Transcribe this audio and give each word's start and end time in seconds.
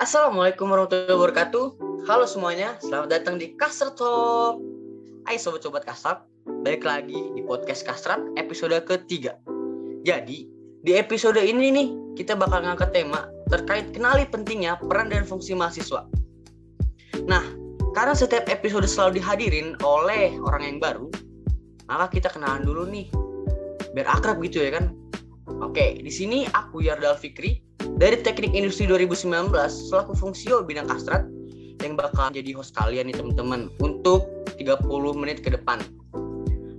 Assalamualaikum 0.00 0.72
warahmatullahi 0.72 1.12
wabarakatuh. 1.12 1.66
Halo 2.08 2.24
semuanya, 2.24 2.72
selamat 2.80 3.20
datang 3.20 3.36
di 3.36 3.52
Kasrat 3.52 4.00
Talk. 4.00 4.56
Hai 5.28 5.36
sobat-sobat 5.36 5.84
Kasrat, 5.84 6.24
balik 6.64 6.88
lagi 6.88 7.20
di 7.36 7.44
podcast 7.44 7.84
Kasrat 7.84 8.16
episode 8.40 8.80
ketiga. 8.88 9.36
Jadi, 10.08 10.48
di 10.80 10.96
episode 10.96 11.36
ini 11.44 11.68
nih, 11.68 11.88
kita 12.16 12.32
bakal 12.32 12.64
ngangkat 12.64 12.96
tema 12.96 13.28
terkait 13.52 13.92
kenali 13.92 14.24
pentingnya 14.24 14.80
peran 14.80 15.12
dan 15.12 15.28
fungsi 15.28 15.52
mahasiswa. 15.52 16.08
Nah, 17.28 17.44
karena 17.92 18.16
setiap 18.16 18.48
episode 18.48 18.88
selalu 18.88 19.20
dihadirin 19.20 19.76
oleh 19.84 20.32
orang 20.40 20.64
yang 20.64 20.78
baru, 20.80 21.12
maka 21.92 22.08
kita 22.08 22.32
kenalan 22.32 22.64
dulu 22.64 22.88
nih. 22.88 23.12
Biar 23.92 24.08
akrab 24.16 24.40
gitu 24.40 24.64
ya 24.64 24.80
kan. 24.80 24.96
Oke, 25.60 26.00
di 26.00 26.08
sini 26.08 26.48
aku 26.48 26.88
Yardal 26.88 27.20
Fikri 27.20 27.68
dari 28.00 28.16
Teknik 28.16 28.56
Industri 28.56 28.88
2019 28.88 29.52
selaku 29.68 30.16
fungsio 30.16 30.64
bidang 30.64 30.88
kastrat 30.88 31.28
yang 31.84 32.00
bakal 32.00 32.32
jadi 32.32 32.56
host 32.56 32.72
kalian 32.72 33.12
nih 33.12 33.16
teman-teman 33.20 33.68
untuk 33.84 34.24
30 34.56 34.88
menit 35.20 35.44
ke 35.44 35.52
depan. 35.52 35.84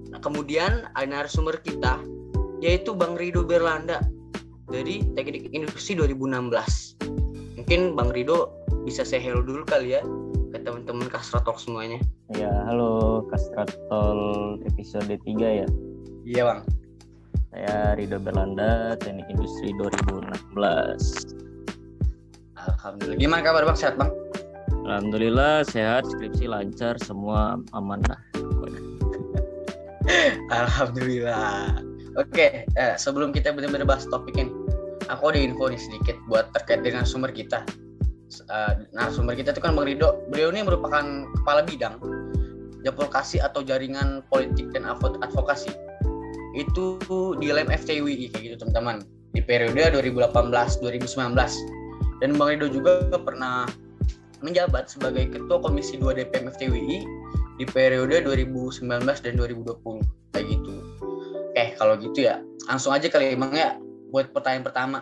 Nah, 0.10 0.18
kemudian 0.18 0.90
ada 0.98 1.06
narasumber 1.06 1.62
kita 1.62 2.02
yaitu 2.66 2.98
Bang 2.98 3.22
Rido 3.22 3.46
Berlanda 3.46 4.02
dari 4.74 5.06
Teknik 5.14 5.54
Industri 5.54 5.94
2016. 5.94 6.98
Mungkin 7.62 7.94
Bang 7.94 8.10
Rido 8.10 8.58
bisa 8.82 9.06
saya 9.06 9.22
hello 9.22 9.46
dulu 9.46 9.62
kali 9.62 9.94
ya 9.94 10.02
ke 10.50 10.58
teman-teman 10.58 11.06
Kastratok 11.06 11.62
semuanya. 11.62 12.02
Ya, 12.34 12.50
halo 12.66 13.22
Kastratol 13.30 14.58
episode 14.66 15.14
3 15.22 15.22
ya. 15.38 15.68
Iya, 16.26 16.42
Bang. 16.50 16.81
Saya 17.52 18.00
Rido 18.00 18.16
Berlanda, 18.16 18.96
Teknik 18.96 19.28
Industri 19.28 19.76
2016. 19.76 20.56
Alhamdulillah. 22.56 23.20
Gimana 23.20 23.44
kabar 23.44 23.68
Bang? 23.68 23.76
Sehat, 23.76 24.00
Bang? 24.00 24.08
Alhamdulillah 24.88 25.68
sehat, 25.68 26.08
skripsi 26.08 26.48
lancar, 26.48 26.96
semua 27.04 27.60
aman 27.76 28.00
lah. 28.08 28.24
Alhamdulillah. 30.64 31.76
Oke, 32.16 32.64
eh, 32.64 32.96
sebelum 32.96 33.36
kita 33.36 33.52
benar-benar 33.52 33.84
bahas 33.84 34.08
topik 34.08 34.40
ini, 34.40 34.56
aku 35.12 35.36
ada 35.36 35.40
info 35.44 35.68
nih 35.68 35.80
sedikit 35.80 36.16
buat 36.32 36.56
terkait 36.56 36.88
dengan 36.88 37.04
sumber 37.04 37.36
kita. 37.36 37.68
Uh, 38.48 38.88
nah, 38.96 39.12
sumber 39.12 39.36
kita 39.36 39.52
itu 39.52 39.60
kan 39.60 39.76
Bang 39.76 39.92
Rido. 39.92 40.24
Beliau 40.32 40.56
ini 40.56 40.64
merupakan 40.64 41.04
kepala 41.44 41.68
bidang 41.68 42.00
Japolkasi 42.88 43.44
atau 43.44 43.60
jaringan 43.60 44.24
politik 44.32 44.72
dan 44.72 44.88
advokasi. 44.88 45.91
Itu 46.56 47.00
di 47.40 47.48
LEM 47.52 47.72
FTWI 47.72 48.32
kayak 48.32 48.44
gitu 48.44 48.56
teman-teman. 48.68 49.04
Di 49.32 49.42
periode 49.44 49.96
2018-2019. 49.96 51.36
Dan 52.22 52.38
Bang 52.38 52.54
Rido 52.54 52.70
juga 52.70 53.08
pernah 53.18 53.66
menjabat 54.42 54.90
sebagai 54.90 55.30
Ketua 55.30 55.62
Komisi 55.62 55.98
2 55.98 56.18
DPM 56.18 56.50
FTWI 56.50 56.98
di 57.62 57.66
periode 57.70 58.26
2019 58.26 58.82
dan 59.06 59.34
2020 59.38 60.02
kayak 60.34 60.46
gitu. 60.50 60.74
Eh 61.54 61.78
kalau 61.78 61.94
gitu 62.02 62.26
ya 62.26 62.42
langsung 62.66 62.90
aja 62.90 63.06
kali 63.06 63.38
emang 63.38 63.54
ya 63.54 63.78
buat 64.10 64.34
pertanyaan 64.34 64.66
pertama. 64.66 65.00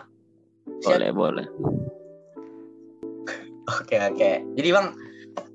Siap? 0.84 1.00
Boleh 1.00 1.10
boleh. 1.12 1.46
Oke 3.80 4.02
oke. 4.02 4.30
Jadi 4.58 4.68
bang, 4.74 4.98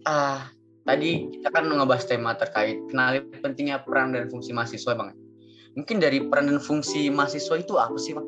uh, 0.08 0.40
tadi 0.88 1.28
kita 1.36 1.52
kan 1.52 1.68
ngebahas 1.68 2.08
tema 2.08 2.32
terkait 2.40 2.80
kenali 2.88 3.20
pentingnya 3.44 3.84
peran 3.84 4.16
dan 4.16 4.32
fungsi 4.32 4.56
mahasiswa 4.56 4.96
bang. 4.96 5.12
Mungkin 5.76 6.00
dari 6.00 6.23
peran 6.23 6.48
dan 6.48 6.64
fungsi 6.64 7.12
mahasiswa 7.12 7.59
itu 7.59 7.76
apa 7.76 8.00
sih 8.00 8.16
bang? 8.16 8.28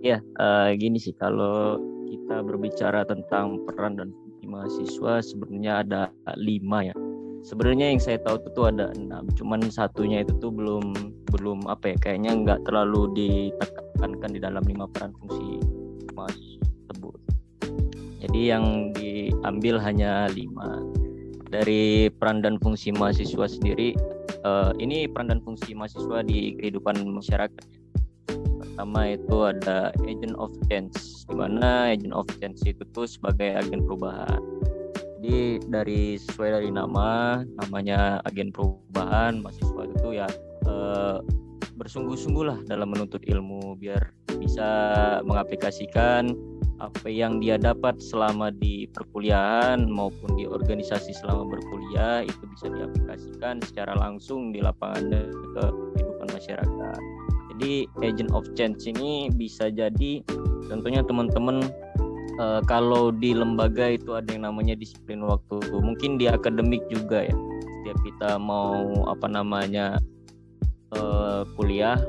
Ya 0.00 0.18
uh, 0.40 0.72
gini 0.72 0.96
sih 0.96 1.12
kalau 1.12 1.76
kita 2.08 2.40
berbicara 2.40 3.04
tentang 3.04 3.60
peran 3.68 4.00
dan 4.00 4.08
fungsi 4.16 4.44
mahasiswa 4.48 5.20
sebenarnya 5.20 5.84
ada 5.84 6.02
lima 6.40 6.88
ya. 6.88 6.96
Sebenarnya 7.44 7.92
yang 7.92 8.00
saya 8.00 8.16
tahu 8.24 8.40
itu 8.48 8.64
ada 8.64 8.96
enam 8.96 9.28
cuman 9.36 9.68
satunya 9.68 10.24
itu 10.24 10.32
tuh 10.40 10.48
belum 10.48 10.96
belum 11.36 11.68
apa 11.68 11.92
ya 11.92 11.96
kayaknya 12.00 12.32
nggak 12.32 12.64
terlalu 12.64 13.12
ditekankan 13.12 14.32
di 14.32 14.40
dalam 14.40 14.64
lima 14.64 14.88
peran 14.88 15.12
fungsi 15.20 15.60
mas 16.16 16.32
tersebut. 16.88 17.20
Jadi 18.24 18.40
yang 18.40 18.96
diambil 18.96 19.76
hanya 19.84 20.32
lima. 20.32 20.80
Dari 21.52 22.08
peran 22.08 22.40
dan 22.40 22.56
fungsi 22.56 22.88
mahasiswa 22.96 23.46
sendiri 23.46 23.92
uh, 24.44 24.70
ini 24.78 25.08
peran 25.08 25.32
dan 25.32 25.40
fungsi 25.42 25.72
mahasiswa 25.74 26.22
di 26.22 26.54
kehidupan 26.60 27.02
masyarakat. 27.08 27.66
Pertama 28.60 29.16
itu 29.16 29.36
ada 29.44 29.90
agent 30.06 30.36
of 30.38 30.52
change 30.68 30.94
di 31.26 31.34
mana 31.34 31.90
agent 31.90 32.14
of 32.14 32.28
change 32.38 32.60
itu 32.62 32.84
tuh 32.92 33.08
sebagai 33.08 33.58
agen 33.58 33.82
perubahan. 33.82 34.40
Jadi 35.20 35.64
dari 35.72 36.20
sesuai 36.20 36.60
dari 36.60 36.70
nama 36.70 37.40
namanya 37.64 38.20
agen 38.28 38.52
perubahan 38.52 39.40
mahasiswa 39.40 39.82
itu 39.88 40.08
ya 40.20 40.28
eh, 40.68 41.18
bersungguh-sungguh 41.80 42.44
lah 42.44 42.58
dalam 42.68 42.92
menuntut 42.92 43.24
ilmu 43.24 43.78
biar 43.80 44.12
bisa 44.36 44.68
mengaplikasikan 45.24 46.36
apa 46.88 47.08
yang 47.08 47.40
dia 47.40 47.56
dapat 47.56 47.96
selama 48.00 48.52
di 48.52 48.84
perkuliahan 48.92 49.88
maupun 49.88 50.36
di 50.36 50.44
organisasi 50.44 51.16
selama 51.16 51.48
berkuliah 51.48 52.24
itu 52.24 52.44
bisa 52.52 52.68
diaplikasikan 52.68 53.64
secara 53.64 53.96
langsung 53.96 54.52
di 54.52 54.60
lapangan 54.60 55.10
ke 55.32 55.64
kehidupan 55.96 56.28
masyarakat. 56.32 57.00
Jadi 57.54 57.86
agent 58.02 58.30
of 58.34 58.44
change 58.58 58.84
ini 58.90 59.30
bisa 59.30 59.70
jadi 59.70 60.20
tentunya 60.68 61.06
teman-teman 61.06 61.62
uh, 62.40 62.60
kalau 62.66 63.14
di 63.14 63.32
lembaga 63.32 63.94
itu 63.94 64.16
ada 64.16 64.26
yang 64.34 64.46
namanya 64.46 64.74
disiplin 64.74 65.22
waktu 65.22 65.60
mungkin 65.70 66.18
di 66.18 66.26
akademik 66.26 66.82
juga 66.90 67.26
ya 67.28 67.36
setiap 67.80 67.98
kita 68.00 68.30
mau 68.40 69.04
apa 69.06 69.28
namanya 69.28 70.00
uh, 70.96 71.44
kuliah 71.54 72.00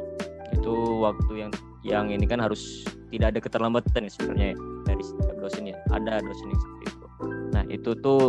itu 0.56 0.74
waktu 1.04 1.34
yang 1.46 1.52
yang 1.86 2.06
ini 2.10 2.26
kan 2.26 2.42
harus 2.42 2.88
tidak 3.16 3.28
ada 3.32 3.40
keterlambatan 3.40 4.06
ya 4.06 4.12
sebenarnya 4.12 4.48
ya, 4.52 4.58
dari 4.84 5.04
setiap 5.04 5.38
dosen 5.40 5.64
ya. 5.72 5.78
Ada 5.96 6.20
dosen 6.20 6.48
yang 6.52 6.62
seperti 6.62 6.84
itu. 6.92 7.06
Nah 7.56 7.64
itu 7.72 7.92
tuh 8.04 8.22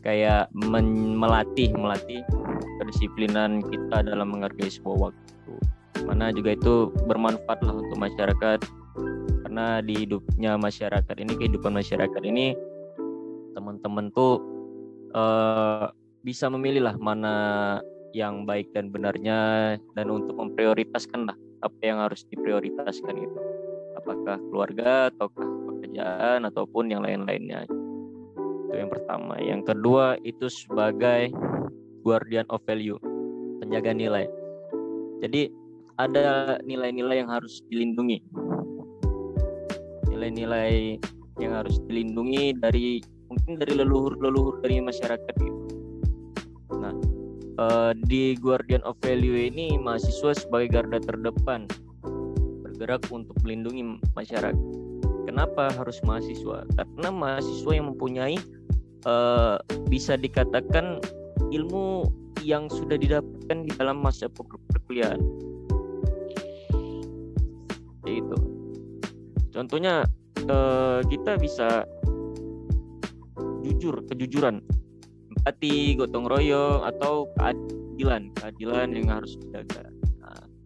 kayak 0.00 0.48
melatih 0.56 1.72
melatih 1.76 2.20
kedisiplinan 2.80 3.60
kita 3.68 4.04
dalam 4.04 4.32
menghargai 4.32 4.72
sebuah 4.72 5.12
waktu. 5.12 5.52
Mana 6.08 6.32
juga 6.32 6.56
itu 6.56 6.92
bermanfaat 7.04 7.60
lah 7.64 7.76
untuk 7.76 7.96
masyarakat. 8.00 8.60
Karena 9.44 9.84
di 9.84 9.94
hidupnya 10.08 10.56
masyarakat 10.56 11.16
ini 11.20 11.32
kehidupan 11.36 11.76
masyarakat 11.76 12.22
ini 12.24 12.56
teman-teman 13.54 14.10
tuh 14.10 14.42
uh, 15.14 15.94
bisa 16.26 16.50
memilih 16.50 16.90
lah 16.90 16.96
mana 16.98 17.34
yang 18.14 18.46
baik 18.46 18.70
dan 18.74 18.90
benarnya 18.90 19.74
dan 19.94 20.06
untuk 20.10 20.38
memprioritaskan 20.38 21.30
lah 21.30 21.36
apa 21.62 21.80
yang 21.82 21.98
harus 22.02 22.26
diprioritaskan 22.30 23.14
itu 23.14 23.38
apakah 24.04 24.36
keluarga 24.52 25.08
ataukah 25.08 25.48
pekerjaan 25.72 26.44
ataupun 26.44 26.92
yang 26.92 27.00
lain-lainnya. 27.00 27.64
Itu 27.64 28.74
yang 28.76 28.92
pertama. 28.92 29.40
Yang 29.40 29.72
kedua 29.72 30.20
itu 30.28 30.52
sebagai 30.52 31.32
guardian 32.04 32.44
of 32.52 32.60
value 32.68 33.00
penjaga 33.64 33.96
nilai. 33.96 34.28
Jadi 35.24 35.48
ada 35.96 36.60
nilai-nilai 36.68 37.24
yang 37.24 37.32
harus 37.32 37.64
dilindungi. 37.72 38.20
Nilai-nilai 40.12 41.00
yang 41.40 41.52
harus 41.56 41.80
dilindungi 41.88 42.60
dari 42.60 43.00
mungkin 43.32 43.56
dari 43.56 43.72
leluhur-leluhur 43.80 44.60
dari 44.60 44.84
masyarakat 44.84 45.34
gitu. 45.40 45.60
Nah, 46.76 46.94
uh, 47.56 47.92
di 48.06 48.36
Guardian 48.36 48.84
of 48.84 49.00
Value 49.00 49.48
ini 49.48 49.80
mahasiswa 49.80 50.36
sebagai 50.36 50.76
garda 50.76 51.00
terdepan 51.00 51.64
bergerak 52.84 53.08
untuk 53.08 53.32
melindungi 53.40 53.96
masyarakat. 54.12 54.52
Kenapa 55.24 55.72
harus 55.72 55.96
mahasiswa? 56.04 56.68
Karena 56.76 57.08
mahasiswa 57.08 57.72
yang 57.72 57.96
mempunyai 57.96 58.36
uh, 59.08 59.56
bisa 59.88 60.20
dikatakan 60.20 61.00
ilmu 61.48 62.12
yang 62.44 62.68
sudah 62.68 63.00
didapatkan 63.00 63.64
di 63.64 63.72
dalam 63.80 64.04
masa 64.04 64.28
perkuliahan. 64.28 65.16
Itu 68.04 68.36
contohnya 69.48 70.04
eh, 70.44 71.00
kita 71.08 71.40
bisa 71.40 71.88
jujur 73.64 74.04
kejujuran 74.12 74.60
empati 75.32 75.96
gotong 75.96 76.28
royong 76.28 76.84
atau 76.84 77.32
keadilan 77.40 78.28
keadilan 78.36 78.92
yang 78.92 79.08
harus 79.08 79.40
dijaga 79.40 79.88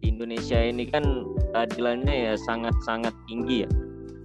Indonesia 0.08 0.58
ini 0.58 0.88
kan 0.88 1.04
keadilannya 1.52 2.32
ya 2.32 2.34
sangat 2.40 2.72
sangat 2.82 3.12
tinggi 3.28 3.68
ya. 3.68 3.70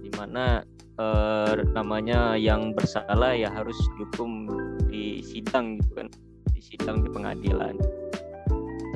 Di 0.00 0.10
mana 0.16 0.64
eh, 0.96 1.52
namanya 1.76 2.34
yang 2.40 2.72
bersalah 2.72 3.36
ya 3.36 3.52
harus 3.52 3.76
dihukum 4.00 4.48
di 4.88 5.20
sidang 5.20 5.78
gitu 5.78 6.04
kan. 6.04 6.08
Di 6.56 6.60
sidang 6.64 7.04
di 7.04 7.08
pengadilan. 7.12 7.76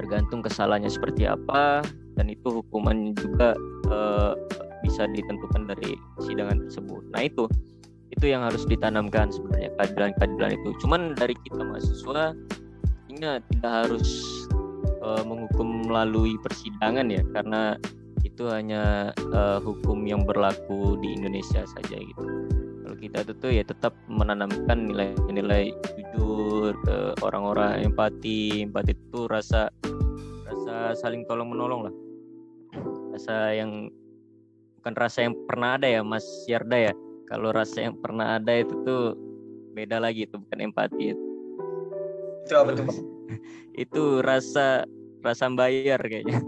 Tergantung 0.01 0.41
kesalahannya 0.41 0.89
seperti 0.89 1.27
apa 1.27 1.83
dan 2.17 2.27
itu 2.33 2.65
hukumannya 2.65 3.13
juga 3.21 3.53
eh, 3.93 4.33
bisa 4.81 5.05
ditentukan 5.05 5.69
dari 5.69 5.95
sidangan 6.25 6.65
tersebut. 6.67 7.03
Nah 7.13 7.23
itu. 7.29 7.45
Itu 8.09 8.25
yang 8.25 8.41
harus 8.41 8.65
ditanamkan 8.65 9.29
sebenarnya 9.29 9.71
keadilan-keadilan 9.77 10.57
itu. 10.57 10.69
Cuman 10.81 11.13
dari 11.13 11.37
kita 11.45 11.61
mahasiswa 11.61 12.33
ingat 13.13 13.45
tidak 13.53 13.73
harus 13.85 14.09
uh, 15.03 15.23
menghukum 15.27 15.78
melalui 15.89 16.37
persidangan 16.45 17.09
ya 17.09 17.25
karena 17.33 17.81
itu 18.27 18.47
hanya 18.51 19.11
uh, 19.35 19.59
hukum 19.59 20.05
yang 20.07 20.23
berlaku 20.23 21.01
di 21.01 21.17
Indonesia 21.17 21.65
saja 21.67 21.97
gitu. 21.97 22.25
Kalau 22.85 22.97
kita 23.01 23.19
tuh 23.25 23.51
ya 23.51 23.65
tetap 23.67 23.97
menanamkan 24.07 24.91
nilai-nilai 24.91 25.75
jujur 25.97 26.77
ke 26.87 26.97
orang-orang 27.25 27.89
empati 27.89 28.69
empati 28.69 28.95
itu 28.95 29.27
rasa 29.27 29.73
rasa 30.47 30.95
saling 30.99 31.27
tolong 31.27 31.51
menolong 31.51 31.91
lah. 31.91 31.95
Rasa 33.17 33.59
yang 33.59 33.91
bukan 34.79 34.95
rasa 34.95 35.27
yang 35.27 35.35
pernah 35.49 35.75
ada 35.81 35.87
ya 35.89 36.07
Mas 36.07 36.27
Yarda 36.47 36.91
ya. 36.91 36.95
Kalau 37.27 37.51
rasa 37.51 37.91
yang 37.91 37.99
pernah 37.99 38.39
ada 38.39 38.55
itu 38.55 38.73
tuh 38.87 39.19
beda 39.75 39.99
lagi 39.99 40.27
itu 40.27 40.39
bukan 40.39 40.59
empati. 40.63 41.13
Itu 41.13 41.29
itu 42.49 42.55
apa 42.57 42.71
tuh 42.73 42.87
itu 43.85 44.03
rasa 44.25 44.89
rasa 45.23 45.51
bayar 45.53 45.99
kayaknya. 46.03 46.39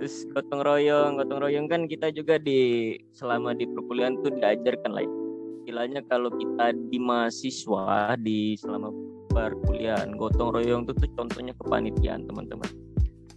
Terus 0.00 0.24
gotong 0.32 0.64
royong 0.64 1.20
gotong 1.20 1.44
royong 1.44 1.66
kan 1.68 1.84
kita 1.84 2.08
juga 2.08 2.40
di 2.40 2.96
selama 3.12 3.52
di 3.52 3.68
perkuliahan 3.68 4.16
tuh 4.24 4.32
diajarkan 4.32 4.96
lah 4.96 5.04
ya. 5.04 5.12
istilahnya 5.60 6.00
kalau 6.08 6.32
kita 6.34 6.72
di 6.88 6.98
mahasiswa 6.98 8.16
di 8.18 8.56
selama 8.56 8.90
perkuliahan 9.28 10.16
gotong 10.16 10.56
royong 10.56 10.88
itu 10.88 10.96
tuh 11.04 11.10
contohnya 11.14 11.52
kepanitiaan 11.60 12.24
teman-teman. 12.26 12.66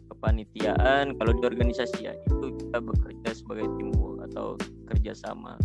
Kepanitiaan 0.08 1.14
kalau 1.20 1.32
di 1.36 1.44
organisasi 1.44 2.10
ya 2.10 2.16
itu 2.16 2.56
kita 2.64 2.80
bekerja 2.80 3.30
sebagai 3.36 3.68
tim 3.76 3.92
atau 4.24 4.56
kerjasama 4.88 5.60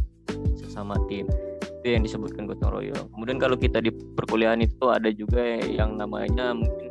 sesama 0.58 0.99
tim. 1.06 1.31
Itu 1.79 1.94
yang 1.94 2.02
disebutkan 2.02 2.50
gotong 2.50 2.75
royong. 2.75 3.06
Kemudian 3.14 3.38
kalau 3.38 3.55
kita 3.55 3.79
di 3.79 3.94
perkuliahan 3.94 4.61
itu 4.67 4.90
ada 4.90 5.14
juga 5.14 5.40
yang 5.62 5.94
namanya 5.94 6.58
mungkin 6.58 6.90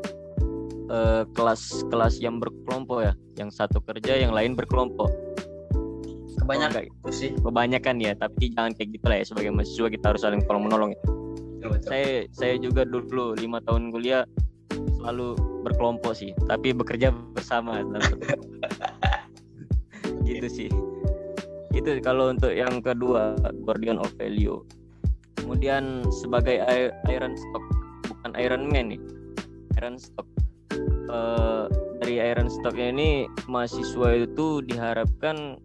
kelas-kelas 1.36 2.16
uh, 2.18 2.22
yang 2.24 2.39
berkelompok 2.39 3.00
ya. 3.04 3.13
Yang 3.38 3.60
satu 3.60 3.84
kerja 3.84 4.24
yang 4.24 4.34
lain 4.34 4.56
berkelompok. 4.56 5.12
Kebanyakan 6.38 6.88
oh, 7.04 7.12
sih. 7.12 7.36
kebanyakan 7.44 8.00
ya 8.00 8.16
tapi 8.16 8.56
jangan 8.56 8.72
kayak 8.72 8.95
gitu 8.95 9.06
lah 9.12 9.18
ya 9.19 9.25
sebagai 9.28 9.51
mahasiswa 9.51 9.88
kita 9.92 10.06
harus 10.16 10.22
saling 10.24 10.39
tolong 10.48 10.63
menolong 10.69 10.95
ya. 10.95 11.00
saya 11.84 12.24
saya 12.31 12.56
juga 12.56 12.88
dulu 12.88 13.36
lima 13.36 13.60
tahun 13.68 13.92
kuliah 13.92 14.24
selalu 14.95 15.36
berkelompok 15.68 16.16
sih 16.16 16.31
tapi 16.48 16.72
bekerja 16.72 17.12
bersama. 17.36 17.83
Gitu 20.28 20.48
sih. 20.48 20.69
Itu 21.75 22.00
kalau 22.00 22.31
untuk 22.31 22.56
yang 22.56 22.80
kedua 22.80 23.36
guardian 23.68 24.00
of 24.00 24.07
value 24.16 24.63
kemudian 25.36 26.04
sebagai 26.12 26.60
iron 27.07 27.36
stock 27.36 27.63
bukan 28.07 28.31
iron 28.40 28.72
man 28.72 28.95
nih. 28.95 29.01
Iron 29.80 30.00
stock 30.00 30.28
uh, 31.09 31.65
dari 32.00 32.21
iron 32.21 32.48
stocknya 32.48 32.94
ini 32.94 33.09
mahasiswa 33.50 34.27
itu 34.27 34.62
diharapkan 34.63 35.57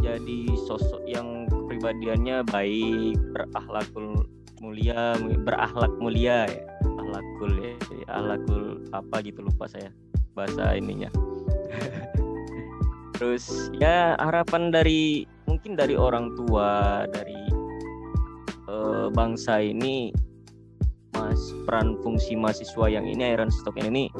jadi 0.00 0.40
sosok 0.68 1.04
yang 1.08 1.48
kepribadiannya 1.48 2.44
baik 2.48 3.16
berakhlakul 3.32 4.28
mulia 4.64 5.16
berakhlak 5.44 5.92
mulia 6.00 6.48
ya. 6.48 6.62
Akhlakul 6.84 7.52
ya 7.60 7.74
akhlakul 8.08 8.62
apa 8.90 9.16
gitu 9.22 9.44
lupa 9.44 9.68
saya 9.68 9.92
bahasa 10.32 10.74
ininya. 10.74 11.12
Terus 13.20 13.70
ya 13.78 14.18
harapan 14.18 14.72
dari 14.74 15.28
mungkin 15.46 15.76
dari 15.78 15.94
orang 15.94 16.34
tua 16.34 17.04
dari 17.12 17.38
uh, 18.66 19.06
bangsa 19.12 19.62
ini 19.62 20.10
mas 21.14 21.54
peran 21.62 21.94
fungsi 22.02 22.34
mahasiswa 22.34 22.90
yang 22.90 23.06
ini 23.06 23.22
Iron 23.38 23.52
Stock 23.52 23.78
ini 23.78 24.10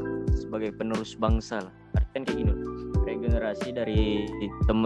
sebagai 0.55 0.71
penerus 0.79 1.19
bangsa 1.19 1.67
lah 1.67 1.75
artinya 1.99 2.31
kayak 2.31 2.39
gini 2.39 2.55
regenerasi 3.03 3.69
dari 3.75 4.23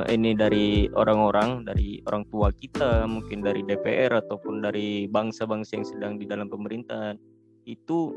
ini 0.08 0.32
dari 0.32 0.88
orang-orang 0.96 1.68
dari 1.68 2.00
orang 2.08 2.24
tua 2.32 2.48
kita 2.56 3.04
mungkin 3.04 3.44
dari 3.44 3.60
DPR 3.68 4.16
ataupun 4.16 4.64
dari 4.64 5.04
bangsa-bangsa 5.12 5.76
yang 5.76 5.84
sedang 5.84 6.12
di 6.16 6.24
dalam 6.24 6.48
pemerintahan 6.48 7.20
itu 7.68 8.16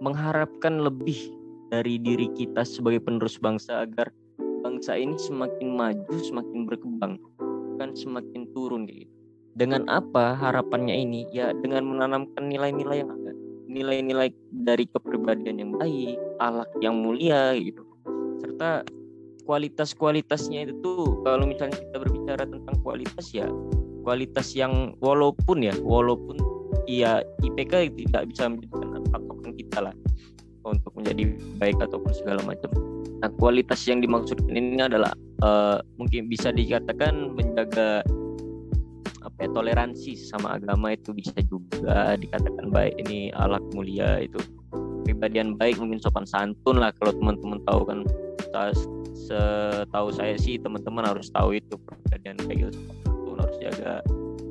mengharapkan 0.00 0.80
lebih 0.80 1.28
dari 1.68 2.00
diri 2.00 2.32
kita 2.32 2.64
sebagai 2.64 3.04
penerus 3.04 3.36
bangsa 3.36 3.84
agar 3.84 4.08
bangsa 4.64 4.96
ini 4.96 5.20
semakin 5.20 5.76
maju, 5.76 6.16
semakin 6.24 6.64
berkembang, 6.64 7.20
bukan 7.36 7.92
semakin 7.92 8.48
turun 8.56 8.88
gitu. 8.88 9.12
Dengan 9.52 9.84
apa 9.92 10.40
harapannya 10.40 10.96
ini? 11.04 11.28
Ya 11.36 11.52
dengan 11.52 11.84
menanamkan 11.84 12.48
nilai-nilai 12.48 13.04
yang 13.04 13.12
nilai-nilai 13.74 14.30
dari 14.54 14.86
kepribadian 14.86 15.58
yang 15.58 15.72
baik, 15.74 16.14
alak 16.38 16.70
yang 16.78 16.94
mulia 17.02 17.58
gitu. 17.58 17.82
Serta 18.38 18.86
kualitas-kualitasnya 19.44 20.70
itu 20.70 20.78
tuh 20.80 21.20
kalau 21.26 21.44
misalnya 21.44 21.76
kita 21.76 21.96
berbicara 22.00 22.46
tentang 22.48 22.76
kualitas 22.80 23.28
ya 23.34 23.44
kualitas 24.00 24.56
yang 24.56 24.96
walaupun 25.04 25.64
ya 25.64 25.76
walaupun 25.84 26.40
ya 26.88 27.20
IPK 27.44 27.92
tidak 27.92 28.24
bisa 28.32 28.48
menjadikan 28.48 29.04
patokan 29.12 29.52
kita 29.52 29.78
lah 29.84 29.94
untuk 30.64 30.96
menjadi 30.96 31.36
baik 31.60 31.76
ataupun 31.76 32.12
segala 32.16 32.40
macam 32.40 32.72
Nah, 33.24 33.32
kualitas 33.40 33.80
yang 33.88 34.04
dimaksudkan 34.04 34.52
ini 34.52 34.84
adalah 34.84 35.16
uh, 35.40 35.80
mungkin 35.96 36.28
bisa 36.28 36.52
dikatakan 36.52 37.32
menjaga 37.32 38.04
apa 39.24 39.38
ya, 39.40 39.48
toleransi 39.56 40.20
sama 40.20 40.60
agama 40.60 40.92
itu 40.92 41.16
bisa 41.16 41.32
juga 41.48 42.12
dikatakan 42.20 42.68
baik. 42.68 43.00
Ini 43.08 43.32
alak 43.32 43.64
mulia 43.72 44.20
itu. 44.20 44.36
Pribadian 45.08 45.56
baik 45.56 45.80
mungkin 45.80 46.00
sopan 46.00 46.28
santun 46.28 46.80
lah 46.80 46.92
kalau 47.00 47.16
teman-teman 47.16 47.58
tahu 47.64 47.80
kan. 47.88 47.98
Setahu 49.14 50.12
saya 50.12 50.36
sih 50.36 50.60
teman-teman 50.60 51.08
harus 51.08 51.32
tahu 51.32 51.56
itu 51.56 51.74
pribadian 51.80 52.36
baik 52.44 52.68
itu 52.68 52.76
sopan 52.76 52.96
santun 53.04 53.36
harus 53.40 53.56
jaga. 53.64 53.94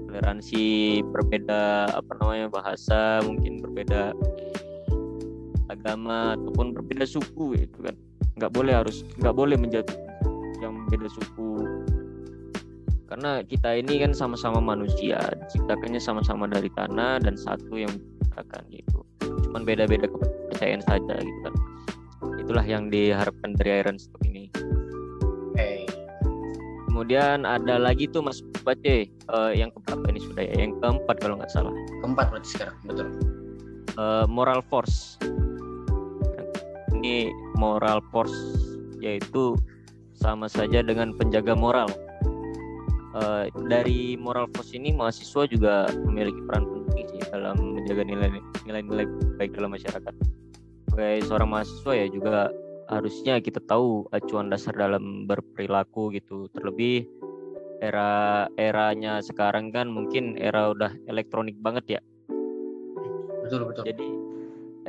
Toleransi 0.09 0.63
berbeda 1.09 1.89
apa 1.93 2.11
namanya 2.21 2.47
bahasa 2.49 3.21
mungkin 3.25 3.61
berbeda 3.61 4.13
agama 5.73 6.37
ataupun 6.37 6.73
berbeda 6.73 7.05
suku 7.05 7.57
itu 7.57 7.77
kan. 7.81 7.95
Nggak 8.37 8.51
boleh 8.53 8.73
harus 8.73 9.06
nggak 9.21 9.35
boleh 9.37 9.57
menjatuh 9.57 9.97
yang 10.61 10.85
beda 10.89 11.09
suku 11.09 11.65
karena 13.13 13.45
kita 13.45 13.77
ini 13.77 14.01
kan 14.01 14.09
sama-sama 14.17 14.57
manusia 14.57 15.21
diciptakannya 15.45 16.01
sama-sama 16.01 16.49
dari 16.49 16.65
tanah 16.73 17.21
dan 17.21 17.37
satu 17.37 17.77
yang 17.77 17.93
diciptakan 17.93 18.65
gitu. 18.73 19.05
Cuman 19.45 19.61
beda-beda 19.61 20.09
kepercayaan 20.09 20.81
saja 20.81 21.21
gitu 21.21 21.39
kan. 21.45 21.53
Itulah 22.41 22.65
yang 22.65 22.89
diharapkan 22.89 23.53
dari 23.53 23.85
Iron 23.85 24.01
Stock 24.01 24.17
ini. 24.25 24.49
Hey. 25.53 25.85
kemudian 26.89 27.45
ada 27.45 27.77
lagi 27.77 28.09
tuh 28.09 28.25
Mas 28.25 28.41
Bace. 28.65 29.05
Uh, 29.29 29.53
yang 29.53 29.69
keberapa 29.77 30.09
ini 30.09 30.17
sudah 30.17 30.49
ya? 30.49 30.65
Yang 30.65 30.81
keempat 30.81 31.15
kalau 31.21 31.37
nggak 31.37 31.53
salah. 31.53 31.73
Keempat 32.01 32.33
berarti 32.33 32.49
sekarang 32.49 32.77
betul. 32.81 33.07
Uh, 33.93 34.25
moral 34.25 34.65
force. 34.73 35.21
Ini 36.97 37.29
moral 37.61 38.01
force 38.09 38.33
yaitu 39.05 39.53
sama 40.17 40.49
saja 40.49 40.81
dengan 40.81 41.13
penjaga 41.13 41.53
moral. 41.53 41.85
Uh, 43.13 43.45
dari 43.69 44.17
moral 44.17 44.49
force 44.57 44.73
ini 44.73 44.89
mahasiswa 44.89 45.45
juga 45.45 45.85
memiliki 46.01 46.41
peran 46.49 46.65
penting 46.65 47.05
sih 47.13 47.21
dalam 47.29 47.77
menjaga 47.77 48.09
nilai-nilai 48.09 49.05
baik 49.37 49.53
dalam 49.53 49.69
masyarakat. 49.77 50.13
Sebagai 50.89 51.19
seorang 51.29 51.49
mahasiswa 51.53 51.93
ya 51.93 52.07
juga 52.09 52.49
harusnya 52.89 53.37
kita 53.37 53.61
tahu 53.69 54.09
acuan 54.09 54.49
dasar 54.49 54.73
dalam 54.73 55.29
berperilaku 55.29 56.09
gitu. 56.17 56.49
Terlebih 56.57 57.05
era 57.85 58.49
eranya 58.57 59.21
sekarang 59.21 59.69
kan 59.69 59.93
mungkin 59.93 60.33
era 60.41 60.73
udah 60.73 60.97
elektronik 61.05 61.53
banget 61.61 62.01
ya. 62.01 62.01
Betul 63.45 63.69
betul. 63.69 63.85
Jadi 63.93 64.09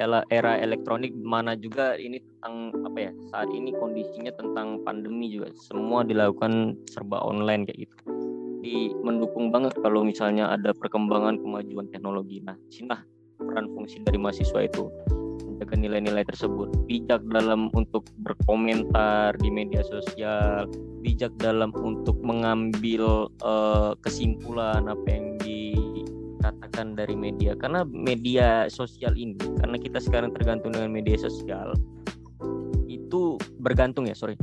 era, 0.00 0.24
era 0.30 0.58
elektronik 0.58 1.12
mana 1.12 1.54
juga 1.54 1.94
ini 2.00 2.18
tentang 2.18 2.72
apa 2.88 2.98
ya 2.98 3.12
saat 3.30 3.48
ini 3.52 3.70
kondisinya 3.76 4.32
tentang 4.34 4.82
pandemi 4.82 5.30
juga 5.30 5.52
semua 5.54 6.02
dilakukan 6.02 6.74
serba 6.90 7.22
online 7.22 7.66
kayak 7.68 7.86
gitu 7.86 8.13
mendukung 9.04 9.52
banget 9.52 9.76
kalau 9.80 10.00
misalnya 10.06 10.52
ada 10.52 10.72
perkembangan 10.72 11.40
kemajuan 11.40 11.88
teknologi. 11.92 12.40
Nah 12.40 12.56
sini 12.72 12.96
peran 13.36 13.68
fungsi 13.72 14.00
dari 14.04 14.16
mahasiswa 14.16 14.60
itu. 14.64 14.88
Menjaga 15.44 15.74
nilai-nilai 15.76 16.24
tersebut. 16.26 16.72
Bijak 16.88 17.22
dalam 17.30 17.70
untuk 17.76 18.08
berkomentar 18.24 19.36
di 19.38 19.50
media 19.52 19.84
sosial. 19.86 20.66
Bijak 21.04 21.36
dalam 21.38 21.70
untuk 21.76 22.18
mengambil 22.24 23.28
uh, 23.44 23.92
kesimpulan 24.02 24.88
apa 24.88 25.06
yang 25.06 25.36
di 25.42 25.76
katakan 26.42 26.96
dari 26.96 27.14
media. 27.14 27.54
Karena 27.54 27.84
media 27.84 28.66
sosial 28.72 29.14
ini 29.14 29.38
karena 29.60 29.76
kita 29.78 30.00
sekarang 30.00 30.32
tergantung 30.32 30.72
dengan 30.74 30.90
media 30.90 31.20
sosial 31.20 31.76
itu 33.14 33.38
bergantung 33.62 34.10
ya 34.10 34.16
sorry 34.16 34.34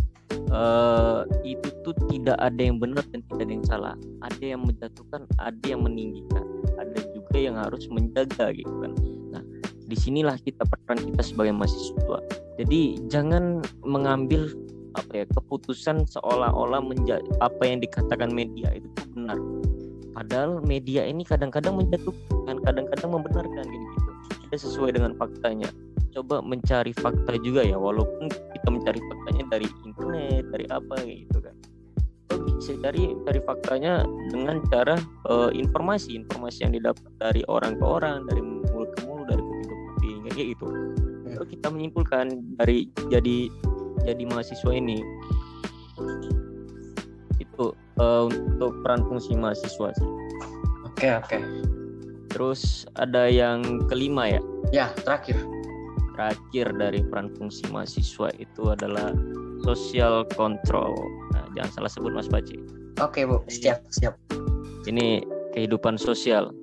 uh, 0.51 1.23
itu 1.47 1.71
tuh 1.81 1.95
tidak 2.11 2.37
ada 2.37 2.61
yang 2.61 2.77
benar 2.77 3.01
dan 3.09 3.23
tidak 3.25 3.43
ada 3.47 3.53
yang 3.55 3.65
salah. 3.65 3.95
Ada 4.21 4.43
yang 4.55 4.61
menjatuhkan 4.67 5.21
ada 5.39 5.65
yang 5.65 5.81
meninggikan. 5.81 6.45
Ada 6.77 6.99
juga 7.15 7.37
yang 7.39 7.55
harus 7.57 7.87
menjaga 7.87 8.53
gitu 8.53 8.73
kan. 8.83 8.91
Nah 9.31 9.43
di 9.87 9.95
sinilah 9.97 10.37
kita 10.43 10.67
peran 10.67 10.99
kita 11.01 11.23
sebagai 11.23 11.55
mahasiswa. 11.55 12.19
Jadi 12.59 13.01
jangan 13.07 13.63
mengambil 13.81 14.51
apa 14.91 15.23
ya 15.23 15.25
keputusan 15.31 16.03
seolah-olah 16.03 16.83
apa 17.39 17.63
yang 17.63 17.79
dikatakan 17.79 18.29
media 18.31 18.75
itu 18.75 18.87
benar. 19.15 19.39
Padahal 20.11 20.59
media 20.67 21.07
ini 21.07 21.23
kadang-kadang 21.23 21.79
menjatuhkan 21.79 22.59
kadang-kadang 22.61 23.09
membenarkan 23.15 23.65
gitu. 23.65 24.11
Tidak 24.51 24.59
sesuai 24.59 24.91
dengan 24.99 25.15
faktanya 25.15 25.71
coba 26.11 26.43
mencari 26.43 26.91
fakta 26.91 27.39
juga 27.41 27.63
ya 27.63 27.79
walaupun 27.79 28.27
kita 28.29 28.67
mencari 28.67 28.99
faktanya 28.99 29.43
dari 29.57 29.67
internet 29.87 30.43
dari 30.51 30.65
apa 30.67 30.95
gitu 31.07 31.39
kan. 31.39 31.55
Bisa 32.61 32.77
cari 32.79 33.11
dari 33.25 33.41
faktanya 33.43 34.05
dengan 34.31 34.61
cara 34.69 34.95
uh, 35.27 35.49
informasi 35.51 36.15
informasi 36.15 36.67
yang 36.67 36.73
didapat 36.75 37.09
dari 37.17 37.41
orang 37.47 37.79
ke 37.79 37.85
orang 37.85 38.23
dari 38.27 38.41
mulut 38.43 38.91
ke 38.95 38.99
mulut 39.07 39.25
dari 39.27 39.41
kuping 39.41 39.65
ke 39.67 39.75
kuping 39.75 40.19
kayak 40.31 40.47
gitu. 40.55 40.67
Lalu 41.31 41.45
kita 41.57 41.67
menyimpulkan 41.73 42.25
dari 42.59 42.77
jadi 43.09 43.37
jadi 44.05 44.23
mahasiswa 44.29 44.71
ini 44.73 44.99
itu 47.37 47.65
uh, 48.01 48.25
untuk 48.29 48.71
peran 48.85 49.05
fungsi 49.05 49.33
mahasiswa 49.37 49.89
sih. 49.95 50.09
Oke 50.85 51.07
okay, 51.07 51.11
oke. 51.17 51.27
Okay. 51.27 51.41
terus 52.31 52.87
ada 52.95 53.27
yang 53.27 53.83
kelima 53.91 54.39
ya? 54.39 54.41
Ya 54.71 54.87
terakhir 55.03 55.35
terakhir 56.21 56.77
dari 56.77 57.01
peran 57.01 57.33
fungsi 57.33 57.65
mahasiswa 57.73 58.29
itu 58.37 58.69
adalah 58.69 59.09
social 59.65 60.21
control. 60.37 60.93
Nah, 61.33 61.49
jangan 61.57 61.81
salah 61.81 61.89
sebut 61.89 62.13
Mas 62.13 62.29
Baci. 62.29 62.61
Oke, 63.01 63.25
Bu. 63.25 63.41
Siap, 63.49 63.89
siap. 63.89 64.13
Ini 64.85 65.25
kehidupan 65.57 65.97
sosial. 65.97 66.53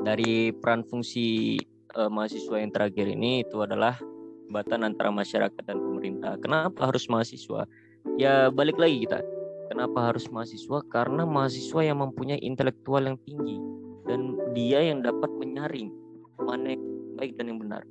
Dari 0.00 0.56
peran 0.56 0.88
fungsi 0.88 1.60
uh, 2.00 2.08
mahasiswa 2.08 2.56
yang 2.56 2.72
terakhir 2.72 3.12
ini 3.12 3.44
itu 3.44 3.60
adalah 3.60 4.00
jembatan 4.48 4.88
antara 4.88 5.12
masyarakat 5.12 5.62
dan 5.68 5.76
pemerintah. 5.76 6.40
Kenapa 6.40 6.88
harus 6.88 7.04
mahasiswa? 7.12 7.68
Ya 8.16 8.48
balik 8.48 8.80
lagi 8.80 9.04
kita. 9.04 9.20
Kenapa 9.68 10.08
harus 10.08 10.32
mahasiswa? 10.32 10.80
Karena 10.88 11.28
mahasiswa 11.28 11.84
yang 11.84 12.00
mempunyai 12.00 12.40
intelektual 12.40 13.04
yang 13.04 13.20
tinggi 13.28 13.60
dan 14.08 14.32
dia 14.56 14.80
yang 14.80 15.04
dapat 15.04 15.28
menyaring 15.36 15.92
mana 16.40 16.72
yang 16.72 16.84
baik 17.20 17.36
dan 17.36 17.52
yang 17.52 17.60
benar. 17.60 17.84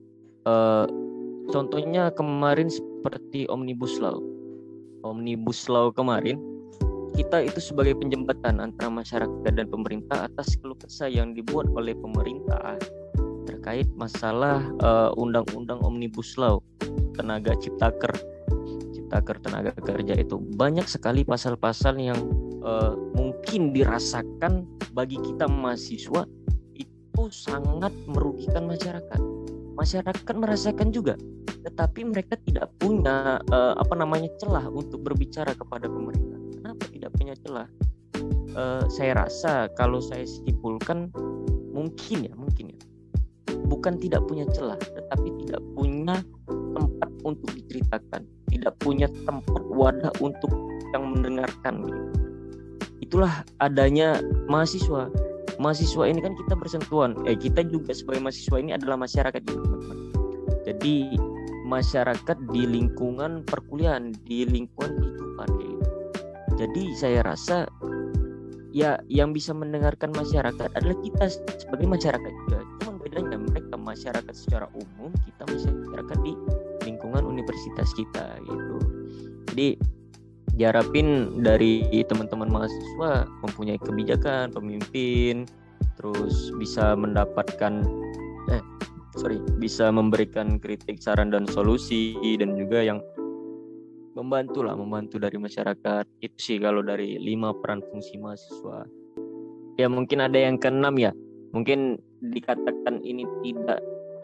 Uh, 0.47 0.87
contohnya 1.51 2.07
kemarin 2.15 2.71
seperti 2.71 3.43
omnibus 3.51 3.99
law. 3.99 4.15
Omnibus 5.03 5.67
law 5.67 5.91
kemarin 5.91 6.39
kita 7.19 7.43
itu 7.43 7.59
sebagai 7.59 7.99
penjembatan 7.99 8.63
antara 8.63 8.87
masyarakat 8.87 9.51
dan 9.51 9.67
pemerintah 9.67 10.31
atas 10.31 10.55
keluh 10.55 10.77
kesah 10.79 11.11
yang 11.11 11.35
dibuat 11.35 11.67
oleh 11.75 11.97
pemerintah 11.97 12.79
terkait 13.43 13.89
masalah 13.97 14.61
uh, 14.85 15.09
undang-undang 15.17 15.81
omnibus 15.81 16.37
law 16.37 16.61
tenaga 17.17 17.57
ciptaker 17.57 18.13
ciptaker 18.93 19.39
tenaga 19.41 19.73
kerja 19.81 20.13
itu 20.13 20.37
banyak 20.59 20.85
sekali 20.85 21.25
pasal-pasal 21.25 21.97
yang 21.97 22.19
uh, 22.61 22.93
mungkin 23.17 23.73
dirasakan 23.73 24.67
bagi 24.93 25.17
kita 25.23 25.49
mahasiswa 25.49 26.27
itu 26.77 27.23
sangat 27.33 27.91
merugikan 28.05 28.69
masyarakat 28.69 29.36
masyarakat 29.77 30.35
merasakan 30.35 30.89
juga 30.89 31.15
tetapi 31.67 32.07
mereka 32.07 32.39
tidak 32.47 32.71
punya 32.79 33.43
uh, 33.51 33.75
apa 33.75 33.91
namanya 33.99 34.31
celah 34.39 34.63
untuk 34.71 35.03
berbicara 35.03 35.51
kepada 35.51 35.91
pemerintah. 35.91 36.39
Kenapa 36.55 36.83
tidak 36.87 37.11
punya 37.19 37.35
celah? 37.43 37.67
Uh, 38.55 38.87
saya 38.87 39.19
rasa 39.19 39.67
kalau 39.75 39.99
saya 39.99 40.23
simpulkan 40.23 41.11
mungkin 41.75 42.31
ya 42.31 42.33
mungkin 42.39 42.71
ya. 42.71 42.79
Bukan 43.67 43.99
tidak 43.99 44.23
punya 44.31 44.47
celah 44.55 44.79
tetapi 44.79 45.27
tidak 45.43 45.59
punya 45.75 46.15
tempat 46.47 47.11
untuk 47.27 47.51
diceritakan. 47.51 48.23
Tidak 48.47 48.73
punya 48.79 49.11
tempat 49.27 49.63
wadah 49.67 50.15
untuk 50.23 50.49
yang 50.95 51.19
mendengarkan. 51.19 51.83
Itulah 53.03 53.43
adanya 53.59 54.23
mahasiswa 54.47 55.11
mahasiswa 55.57 56.03
ini 56.05 56.19
kan 56.21 56.33
kita 56.37 56.53
bersentuhan. 56.53 57.17
Eh 57.25 57.37
kita 57.37 57.65
juga 57.65 57.93
sebagai 57.93 58.25
mahasiswa 58.25 58.57
ini 58.61 58.71
adalah 58.73 58.97
masyarakat 58.97 59.41
gitu 59.41 59.59
teman-teman. 59.61 59.97
Jadi 60.67 60.95
masyarakat 61.67 62.37
di 62.55 62.63
lingkungan 62.63 63.43
perkuliahan 63.43 64.15
di 64.23 64.47
lingkungan 64.47 64.95
kehidupan 64.95 65.47
gitu. 65.59 65.75
jadi 66.57 66.83
saya 66.97 67.19
rasa 67.21 67.69
ya 68.73 68.97
yang 69.11 69.35
bisa 69.35 69.53
mendengarkan 69.53 70.09
masyarakat 70.15 70.73
adalah 70.73 70.97
kita 71.03 71.25
sebagai 71.59 71.85
masyarakat 71.85 72.31
juga. 72.47 72.59
Cuma 72.81 72.97
bedanya 73.03 73.37
mereka 73.37 73.75
masyarakat 73.77 74.33
secara 74.33 74.65
umum 74.73 75.11
kita 75.27 75.43
masyarakat 75.45 76.17
di 76.23 76.33
lingkungan 76.87 77.27
universitas 77.27 77.91
kita 77.93 78.39
gitu. 78.47 78.75
Jadi 79.53 79.67
diharapin 80.57 81.37
dari 81.45 81.85
teman-teman 82.09 82.49
mahasiswa 82.49 83.29
mempunyai 83.45 83.77
kebijakan 83.77 84.49
pemimpin 84.49 85.45
terus 85.97 86.49
bisa 86.57 86.97
mendapatkan 86.97 87.85
eh 88.49 88.63
sorry 89.17 89.37
bisa 89.61 89.93
memberikan 89.93 90.57
kritik 90.57 90.97
saran 90.97 91.29
dan 91.29 91.45
solusi 91.45 92.17
dan 92.41 92.57
juga 92.57 92.81
yang 92.81 92.99
membantu 94.17 94.65
lah 94.65 94.73
membantu 94.73 95.21
dari 95.21 95.37
masyarakat. 95.37 96.09
Itu 96.25 96.37
sih 96.41 96.57
kalau 96.57 96.81
dari 96.81 97.21
lima 97.21 97.53
peran 97.53 97.85
fungsi 97.85 98.17
mahasiswa. 98.17 98.89
Ya 99.77 99.85
mungkin 99.85 100.25
ada 100.25 100.41
yang 100.41 100.57
keenam 100.57 100.97
ya. 100.97 101.13
Mungkin 101.53 102.01
dikatakan 102.33 103.05
ini 103.05 103.29
tidak 103.45 103.77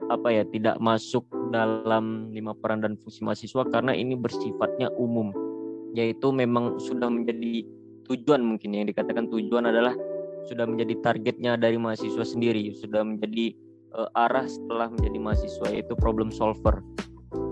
apa 0.10 0.34
ya 0.34 0.44
tidak 0.50 0.82
masuk 0.82 1.24
dalam 1.54 2.34
lima 2.34 2.58
peran 2.58 2.82
dan 2.82 2.98
fungsi 2.98 3.22
mahasiswa 3.22 3.64
karena 3.70 3.94
ini 3.94 4.18
bersifatnya 4.18 4.90
umum 4.98 5.32
yaitu 5.94 6.34
memang 6.34 6.82
sudah 6.82 7.08
menjadi 7.08 7.66
tujuan 8.10 8.42
mungkin 8.42 8.76
yang 8.76 8.90
dikatakan 8.90 9.30
tujuan 9.30 9.70
adalah 9.70 9.94
sudah 10.50 10.68
menjadi 10.68 11.00
targetnya 11.00 11.56
dari 11.56 11.80
mahasiswa 11.80 12.26
sendiri 12.28 12.76
sudah 12.76 13.06
menjadi 13.06 13.56
uh, 13.96 14.10
arah 14.18 14.44
setelah 14.50 14.92
menjadi 14.92 15.18
mahasiswa 15.22 15.68
yaitu 15.72 15.94
problem 15.96 16.34
solver. 16.34 16.84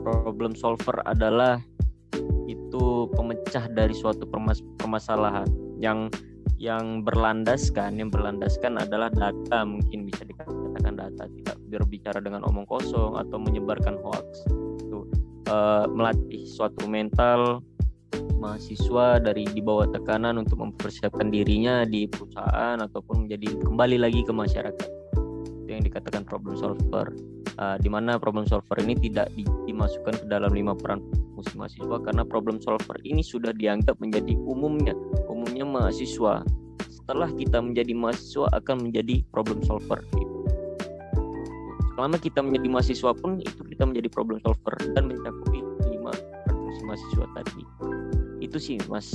Problem 0.02 0.58
solver 0.58 0.98
adalah 1.06 1.62
itu 2.50 3.08
pemecah 3.16 3.70
dari 3.72 3.96
suatu 3.96 4.28
permas 4.28 4.60
permasalahan 4.82 5.48
yang 5.80 6.12
yang 6.62 7.02
berlandaskan 7.02 7.98
yang 7.98 8.14
berlandaskan 8.14 8.78
adalah 8.78 9.10
data 9.10 9.66
mungkin 9.66 10.06
bisa 10.06 10.22
dikatakan 10.28 10.94
data 10.94 11.26
tidak 11.26 11.58
berbicara 11.74 12.22
dengan 12.22 12.46
omong 12.46 12.70
kosong 12.70 13.18
atau 13.18 13.38
menyebarkan 13.42 13.98
hoax 14.06 14.46
itu 14.78 15.10
uh, 15.50 15.90
melatih 15.90 16.46
suatu 16.46 16.86
mental 16.86 17.66
mahasiswa 18.42 19.22
dari 19.22 19.46
di 19.46 19.62
bawah 19.62 19.86
tekanan 19.94 20.42
untuk 20.42 20.60
mempersiapkan 20.60 21.30
dirinya 21.30 21.86
di 21.86 22.10
perusahaan 22.10 22.82
ataupun 22.82 23.28
menjadi 23.28 23.54
kembali 23.62 24.02
lagi 24.02 24.26
ke 24.26 24.34
masyarakat. 24.34 24.90
Itu 25.64 25.70
yang 25.70 25.86
dikatakan 25.86 26.26
problem 26.26 26.58
solver. 26.58 27.14
Uh, 27.62 27.78
di 27.78 27.92
mana 27.92 28.18
problem 28.18 28.48
solver 28.48 28.80
ini 28.82 28.98
tidak 28.98 29.30
di, 29.38 29.44
dimasukkan 29.70 30.24
ke 30.24 30.26
dalam 30.32 30.50
lima 30.56 30.74
peran 30.74 31.04
fungsi 31.36 31.54
mahasiswa 31.60 31.98
karena 32.02 32.24
problem 32.26 32.58
solver 32.64 32.98
ini 33.04 33.22
sudah 33.22 33.52
dianggap 33.54 34.00
menjadi 34.02 34.34
umumnya 34.46 34.96
umumnya 35.30 35.68
mahasiswa. 35.68 36.42
Setelah 36.90 37.30
kita 37.34 37.60
menjadi 37.60 37.94
mahasiswa 37.94 38.48
akan 38.56 38.90
menjadi 38.90 39.22
problem 39.30 39.62
solver. 39.62 40.00
Selama 41.98 42.18
kita 42.18 42.40
menjadi 42.42 42.68
mahasiswa 42.72 43.12
pun 43.14 43.38
itu 43.44 43.62
kita 43.68 43.84
menjadi 43.86 44.10
problem 44.10 44.42
solver 44.42 44.74
dan 44.98 45.12
mencakupi 45.12 45.62
mahasiswa 46.92 47.26
tadi. 47.32 47.64
Itu 48.44 48.60
sih 48.60 48.76
Mas 48.92 49.08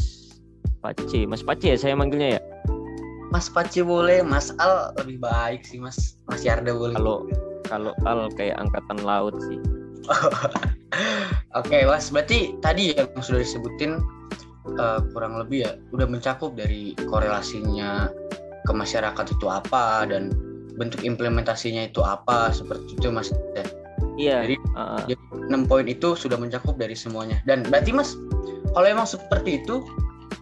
Pace. 0.80 1.28
Mas 1.28 1.44
Pace 1.44 1.68
ya 1.68 1.76
saya 1.76 1.92
manggilnya 1.92 2.40
ya? 2.40 2.42
Mas 3.28 3.52
Pace 3.52 3.84
boleh 3.84 4.24
Mas 4.24 4.48
Al 4.56 4.96
lebih 5.04 5.20
baik 5.20 5.68
sih 5.68 5.76
Mas. 5.76 6.16
Mas 6.24 6.40
Yarda 6.40 6.72
boleh 6.72 6.96
kalau 6.96 7.28
kalau 7.68 7.92
Al 8.08 8.32
kayak 8.32 8.56
angkatan 8.56 9.04
laut 9.04 9.36
sih. 9.44 9.60
Oke, 11.58 11.68
okay, 11.68 11.82
Mas. 11.84 12.08
Berarti 12.08 12.56
tadi 12.64 12.96
yang 12.96 13.12
sudah 13.20 13.44
disebutin 13.44 14.00
uh, 14.80 15.04
kurang 15.12 15.36
lebih 15.36 15.68
ya 15.68 15.72
udah 15.92 16.08
mencakup 16.08 16.56
dari 16.56 16.96
korelasinya 17.12 18.08
ke 18.64 18.72
masyarakat 18.72 19.26
itu 19.36 19.46
apa 19.52 20.08
dan 20.08 20.32
bentuk 20.76 21.04
implementasinya 21.04 21.88
itu 21.88 22.00
apa 22.00 22.54
seperti 22.56 22.96
itu 22.96 23.12
Mas. 23.12 23.28
Iya. 24.16 24.48
Jadi, 24.48 24.56
uh, 24.76 25.00
jadi 25.04 25.22
6 25.52 25.68
poin 25.68 25.86
itu 25.86 26.16
sudah 26.16 26.40
mencakup 26.40 26.80
dari 26.80 26.96
semuanya. 26.96 27.40
Dan 27.44 27.68
berarti 27.68 27.92
Mas 27.92 28.16
kalau 28.72 28.88
emang 28.88 29.08
seperti 29.08 29.64
itu 29.64 29.84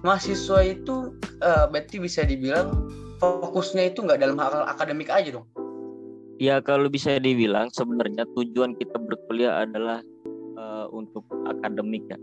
mahasiswa 0.02 0.60
itu 0.62 1.14
uh, 1.42 1.66
berarti 1.70 2.02
bisa 2.02 2.26
dibilang 2.26 2.90
fokusnya 3.22 3.94
itu 3.94 4.02
nggak 4.02 4.20
dalam 4.20 4.36
hal 4.36 4.66
akademik 4.68 5.08
aja 5.08 5.40
dong 5.40 5.46
ya 6.42 6.58
kalau 6.60 6.90
bisa 6.90 7.16
dibilang 7.22 7.70
sebenarnya 7.70 8.26
tujuan 8.34 8.74
kita 8.76 8.96
berkuliah 8.98 9.64
adalah 9.64 10.02
uh, 10.58 10.90
untuk 10.90 11.24
akademik 11.46 12.02
ya 12.10 12.18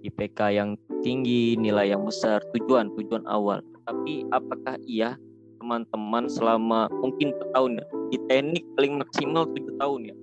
IPK 0.00 0.40
yang 0.56 0.70
tinggi, 1.04 1.60
nilai 1.60 1.92
yang 1.92 2.08
besar, 2.08 2.40
tujuan 2.56 2.88
tujuan 2.96 3.20
awal. 3.28 3.60
Tapi 3.84 4.24
apakah 4.32 4.80
iya 4.88 5.20
teman-teman 5.60 6.24
selama 6.24 6.88
mungkin 7.04 7.36
tahun 7.52 7.84
ya 7.84 7.86
di 8.08 8.18
teknik 8.32 8.64
paling 8.80 8.96
maksimal 8.96 9.44
tujuh 9.52 9.76
tahun 9.76 10.00
ya 10.08 10.16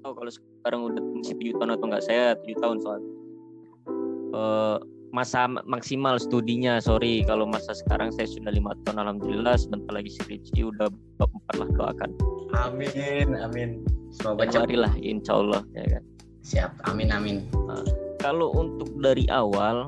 atau 0.00 0.16
kalau 0.16 0.32
sekarang 0.32 0.80
udah 0.88 1.02
masih 1.20 1.36
tujuh 1.36 1.54
tahun 1.60 1.76
atau 1.76 1.86
enggak 1.92 2.04
saya 2.08 2.24
tujuh 2.40 2.56
tahun 2.56 2.76
soal 2.80 3.00
uh, 4.32 4.76
masa 5.12 5.44
maksimal 5.68 6.16
studinya 6.16 6.80
sorry. 6.80 7.20
Kalau 7.26 7.44
masa 7.44 7.76
sekarang 7.76 8.14
saya 8.14 8.30
sudah 8.30 8.54
lima 8.54 8.72
tahun 8.86 9.04
alhamdulillah. 9.04 9.58
Sebentar 9.60 9.92
lagi 9.92 10.08
skripsi 10.16 10.64
udah 10.64 10.88
bab 11.20 11.28
empat 11.28 11.54
lah 11.60 11.68
doakan 11.76 12.10
amin 12.56 13.36
amin. 13.36 13.70
Semoga 14.10 14.48
cepat. 14.48 14.72
lah 14.74 14.92
insya 14.98 15.36
Allah 15.36 15.62
ya 15.76 15.84
kan. 15.98 16.02
Siap 16.40 16.72
amin 16.88 17.12
amin. 17.12 17.36
Nah, 17.68 17.84
kalau 18.18 18.50
untuk 18.56 18.88
dari 18.98 19.28
awal 19.28 19.86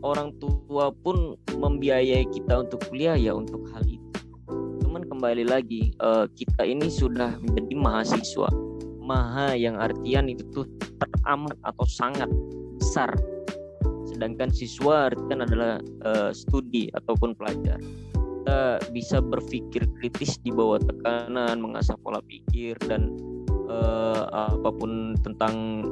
orang 0.00 0.32
tua 0.40 0.88
pun 1.04 1.36
membiayai 1.52 2.24
kita 2.32 2.64
untuk 2.64 2.80
kuliah 2.88 3.18
ya 3.18 3.36
untuk 3.36 3.60
hal 3.76 3.84
itu. 3.84 4.08
Cuman 4.86 5.04
kembali 5.04 5.44
lagi 5.44 5.92
uh, 6.00 6.24
kita 6.32 6.64
ini 6.64 6.88
sudah 6.88 7.36
menjadi 7.42 7.74
mahasiswa 7.76 8.48
maha 9.08 9.56
yang 9.56 9.80
artian 9.80 10.28
itu 10.28 10.44
tuh 10.52 10.68
teramat 11.00 11.56
atau 11.64 11.86
sangat 11.88 12.28
besar. 12.76 13.16
Sedangkan 14.04 14.52
siswa 14.52 15.08
artian 15.08 15.40
adalah 15.40 15.80
uh, 16.04 16.30
studi 16.36 16.92
ataupun 16.92 17.32
pelajar. 17.32 17.80
Kita 18.12 18.80
bisa 18.92 19.24
berpikir 19.24 19.88
kritis 19.96 20.36
di 20.44 20.52
bawah 20.52 20.80
tekanan 20.80 21.56
mengasah 21.60 21.96
pola 22.04 22.20
pikir 22.28 22.76
dan 22.84 23.16
uh, 23.72 24.28
apa 24.28 24.68
pun 24.76 25.16
tentang 25.24 25.84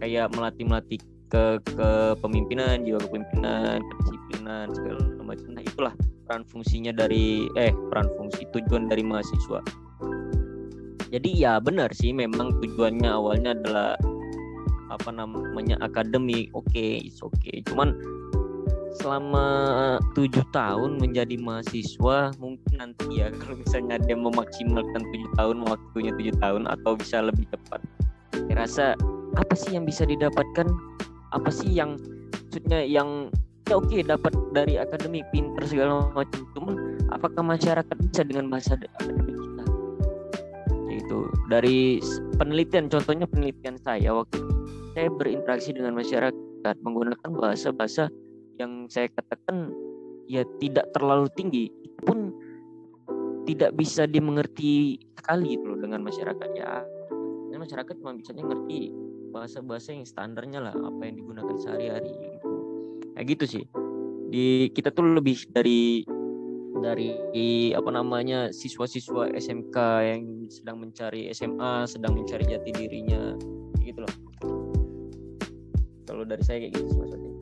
kayak 0.00 0.28
melatih 0.36 0.64
melatih 0.68 1.00
ke 1.30 1.62
kepemimpinan 1.76 2.82
jiwa 2.82 2.98
kepemimpinan 3.04 3.78
kedisiplinan 3.80 4.66
segala 4.72 4.98
macam. 5.22 5.48
Nah 5.54 5.62
itulah 5.62 5.94
peran 6.26 6.42
fungsinya 6.48 6.90
dari 6.90 7.46
eh 7.54 7.70
peran 7.92 8.10
fungsi 8.18 8.48
tujuan 8.50 8.90
dari 8.90 9.06
mahasiswa 9.06 9.62
jadi 11.10 11.30
ya 11.34 11.52
benar 11.58 11.90
sih 11.92 12.14
memang 12.14 12.56
tujuannya 12.62 13.10
awalnya 13.10 13.54
adalah 13.54 13.98
apa 14.90 15.10
namanya 15.14 15.78
akademik 15.82 16.50
oke 16.54 16.66
okay, 16.70 17.06
oke 17.22 17.34
okay. 17.38 17.62
cuman 17.70 17.94
selama 18.98 19.46
tujuh 20.18 20.42
tahun 20.50 20.98
menjadi 20.98 21.38
mahasiswa 21.38 22.34
mungkin 22.42 22.74
nanti 22.74 23.22
ya 23.22 23.30
kalau 23.38 23.58
misalnya 23.58 24.02
dia 24.02 24.18
memaksimalkan 24.18 25.02
tujuh 25.14 25.30
tahun 25.38 25.62
waktunya 25.62 26.10
tujuh 26.18 26.34
tahun 26.42 26.66
atau 26.66 26.98
bisa 26.98 27.22
lebih 27.22 27.46
cepat 27.54 27.82
saya 28.34 28.66
rasa 28.66 28.86
apa 29.38 29.54
sih 29.54 29.78
yang 29.78 29.86
bisa 29.86 30.02
didapatkan? 30.02 30.66
Apa 31.30 31.50
sih 31.54 31.70
yang 31.70 31.94
maksudnya 32.50 32.82
yang 32.82 33.30
ya 33.70 33.78
oke 33.78 33.94
dapat 34.02 34.34
dari 34.50 34.74
akademik 34.74 35.22
pinter 35.30 35.62
segala 35.70 36.10
macam. 36.10 36.42
Cuman 36.58 36.98
apakah 37.14 37.42
masyarakat 37.46 37.96
bisa 38.10 38.26
dengan 38.26 38.50
bahasa 38.50 38.74
akademik 38.74 39.38
kita 41.10 41.26
itu 41.26 41.26
dari 41.50 41.78
penelitian 42.38 42.86
contohnya 42.86 43.26
penelitian 43.26 43.74
saya 43.82 44.14
waktu 44.14 44.38
saya 44.94 45.10
berinteraksi 45.10 45.74
dengan 45.74 45.98
masyarakat 45.98 46.74
menggunakan 46.86 47.30
bahasa-bahasa 47.34 48.06
yang 48.62 48.86
saya 48.86 49.10
katakan 49.10 49.74
ya 50.30 50.46
tidak 50.62 50.86
terlalu 50.94 51.26
tinggi. 51.34 51.66
Pun 52.06 52.30
tidak 53.42 53.74
bisa 53.74 54.06
dimengerti 54.06 55.02
sekali 55.18 55.58
itu 55.58 55.64
loh 55.66 55.82
dengan 55.82 56.06
masyarakat 56.06 56.48
ya. 56.54 56.86
Masyarakat 57.60 57.92
cuma 58.00 58.16
bisa 58.16 58.32
ngerti 58.32 58.88
bahasa-bahasa 59.36 59.92
yang 59.92 60.08
standarnya 60.08 60.64
lah 60.64 60.72
apa 60.72 61.02
yang 61.04 61.20
digunakan 61.20 61.56
sehari-hari 61.60 62.08
gitu. 62.08 62.48
Kayak 63.12 63.26
gitu 63.36 63.44
sih. 63.58 63.64
Di 64.32 64.72
kita 64.72 64.88
tuh 64.94 65.12
lebih 65.12 65.36
dari 65.52 66.00
dari 66.78 67.10
apa 67.74 67.90
namanya 67.90 68.54
siswa-siswa 68.54 69.34
SMK 69.34 69.76
yang 70.06 70.22
sedang 70.46 70.78
mencari 70.78 71.26
SMA, 71.34 71.90
sedang 71.90 72.14
mencari 72.14 72.46
jati 72.46 72.70
dirinya, 72.70 73.34
gitu 73.82 74.06
loh. 74.06 74.14
Kalau 76.06 76.22
dari 76.22 76.42
saya 76.46 76.62
kayak 76.66 76.78
gitu 76.78 76.94
maksudnya. 76.94 77.32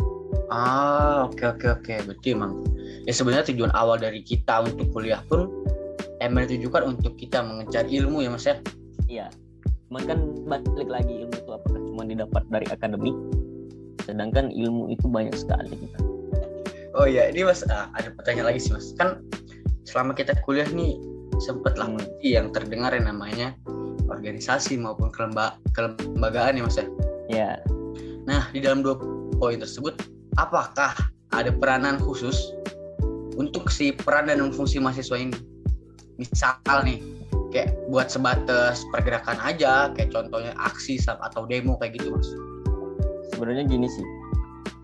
Ah, 0.48 1.28
oke 1.28 1.36
okay, 1.36 1.46
oke 1.52 1.60
okay, 1.60 1.68
oke, 1.68 1.84
okay. 1.84 1.98
betul 2.08 2.30
emang. 2.40 2.52
Ya 3.04 3.12
sebenarnya 3.12 3.46
tujuan 3.52 3.72
awal 3.76 4.00
dari 4.00 4.24
kita 4.24 4.64
untuk 4.64 4.88
kuliah 4.96 5.20
pun 5.28 5.52
emang 6.24 6.48
ditujukan 6.48 6.96
untuk 6.96 7.20
kita 7.20 7.44
mengejar 7.44 7.84
ilmu 7.84 8.24
ya 8.24 8.30
mas 8.32 8.48
ya. 8.48 8.56
Iya. 9.08 9.26
Cuman 9.88 10.02
kan 10.04 10.18
balik 10.48 10.88
lagi 10.88 11.12
ilmu 11.24 11.36
itu 11.36 11.50
apakah 11.52 11.80
cuma 11.84 12.02
didapat 12.04 12.42
dari 12.48 12.66
akademik 12.68 13.16
sedangkan 14.08 14.48
ilmu 14.48 14.88
itu 14.88 15.04
banyak 15.04 15.36
sekali 15.36 15.68
kita 15.76 16.07
oh 16.98 17.06
iya 17.06 17.30
ini 17.30 17.46
mas 17.46 17.62
uh, 17.64 17.86
ada 17.94 18.10
pertanyaan 18.12 18.52
lagi 18.52 18.60
sih 18.66 18.74
mas. 18.74 18.92
Kan 18.98 19.22
selama 19.86 20.12
kita 20.12 20.34
kuliah 20.42 20.66
nih 20.68 20.98
sempet 21.38 21.78
lah 21.78 21.86
hmm. 21.86 22.02
yang 22.20 22.50
terdengar 22.50 22.90
yang 22.90 23.06
namanya 23.06 23.54
organisasi 24.10 24.74
maupun 24.74 25.14
kelemba 25.14 25.56
kelembagaan 25.72 26.58
ya 26.58 26.62
mas 26.66 26.76
ya? 26.76 26.86
Ya 27.30 27.50
nah 28.28 28.44
di 28.52 28.60
dalam 28.60 28.84
dua 28.84 28.98
poin 29.40 29.62
tersebut 29.62 29.96
apakah 30.36 30.92
ada 31.32 31.54
peranan 31.54 31.96
khusus 32.02 32.52
untuk 33.38 33.70
si 33.70 33.94
peran 33.94 34.26
dan 34.26 34.50
fungsi 34.50 34.82
mahasiswa 34.82 35.14
ini? 35.14 35.38
Misal 36.18 36.58
nih 36.82 36.98
kayak 37.54 37.78
buat 37.88 38.10
sebatas 38.12 38.82
pergerakan 38.90 39.38
aja 39.40 39.94
kayak 39.94 40.10
contohnya 40.10 40.52
aksi 40.58 40.98
atau 41.06 41.46
demo 41.46 41.78
kayak 41.78 41.96
gitu 41.96 42.12
mas. 42.12 42.28
Sebenarnya 43.32 43.64
gini 43.70 43.86
sih. 43.86 44.06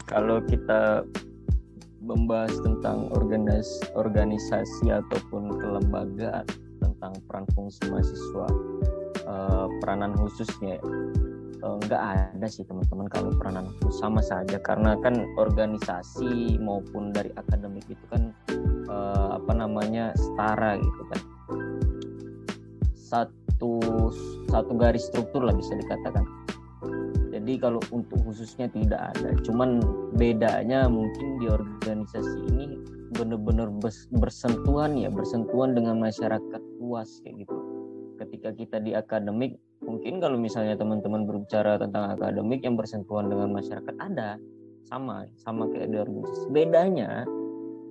Kalau 0.07 0.39
kita 0.47 1.03
membahas 2.05 2.53
tentang 2.61 3.09
organis 3.17 3.81
organisasi 3.97 4.93
ataupun 4.93 5.57
kelembagaan 5.57 6.45
tentang 6.79 7.17
peran 7.25 7.49
fungsi 7.57 7.81
mahasiswa 7.89 8.49
uh, 9.25 9.67
peranan 9.81 10.13
khususnya. 10.21 10.79
Uh, 11.65 11.81
nggak 11.89 11.97
ada 11.97 12.45
sih 12.45 12.61
teman-teman 12.69 13.09
kalau 13.09 13.33
peranan 13.41 13.65
khusus 13.81 14.05
sama 14.05 14.21
saja. 14.21 14.61
Karena 14.61 15.01
kan 15.01 15.25
organisasi 15.41 16.61
maupun 16.61 17.09
dari 17.09 17.33
akademik 17.41 17.89
itu 17.89 18.05
kan 18.13 18.37
uh, 18.93 19.41
apa 19.41 19.53
namanya 19.57 20.13
setara 20.13 20.77
gitu 20.77 21.03
kan. 21.09 21.21
Satu 22.93 23.81
satu 24.53 24.73
garis 24.77 25.09
struktur 25.09 25.41
lah 25.41 25.57
bisa 25.57 25.73
dikatakan 25.73 26.44
jadi 27.35 27.59
kalau 27.59 27.83
untuk 27.91 28.23
khususnya 28.23 28.71
tidak 28.71 29.11
ada. 29.11 29.35
Cuman 29.43 29.83
bedanya 30.15 30.87
mungkin 30.87 31.43
di 31.43 31.51
organisasi 31.51 32.39
ini 32.47 32.79
benar-benar 33.11 33.75
bersentuhan 34.15 34.95
ya 34.95 35.11
bersentuhan 35.11 35.75
dengan 35.75 35.99
masyarakat 35.99 36.63
luas 36.79 37.19
kayak 37.27 37.43
gitu. 37.43 37.59
Ketika 38.23 38.55
kita 38.55 38.79
di 38.79 38.95
akademik 38.95 39.59
mungkin 39.83 40.23
kalau 40.23 40.39
misalnya 40.39 40.79
teman-teman 40.79 41.27
berbicara 41.27 41.75
tentang 41.75 42.15
akademik 42.15 42.63
yang 42.63 42.79
bersentuhan 42.79 43.27
dengan 43.27 43.51
masyarakat 43.51 43.95
ada 43.99 44.39
sama 44.87 45.27
sama 45.35 45.67
kayak 45.75 45.91
di 45.91 45.99
organisasi. 45.99 46.47
Bedanya 46.55 47.27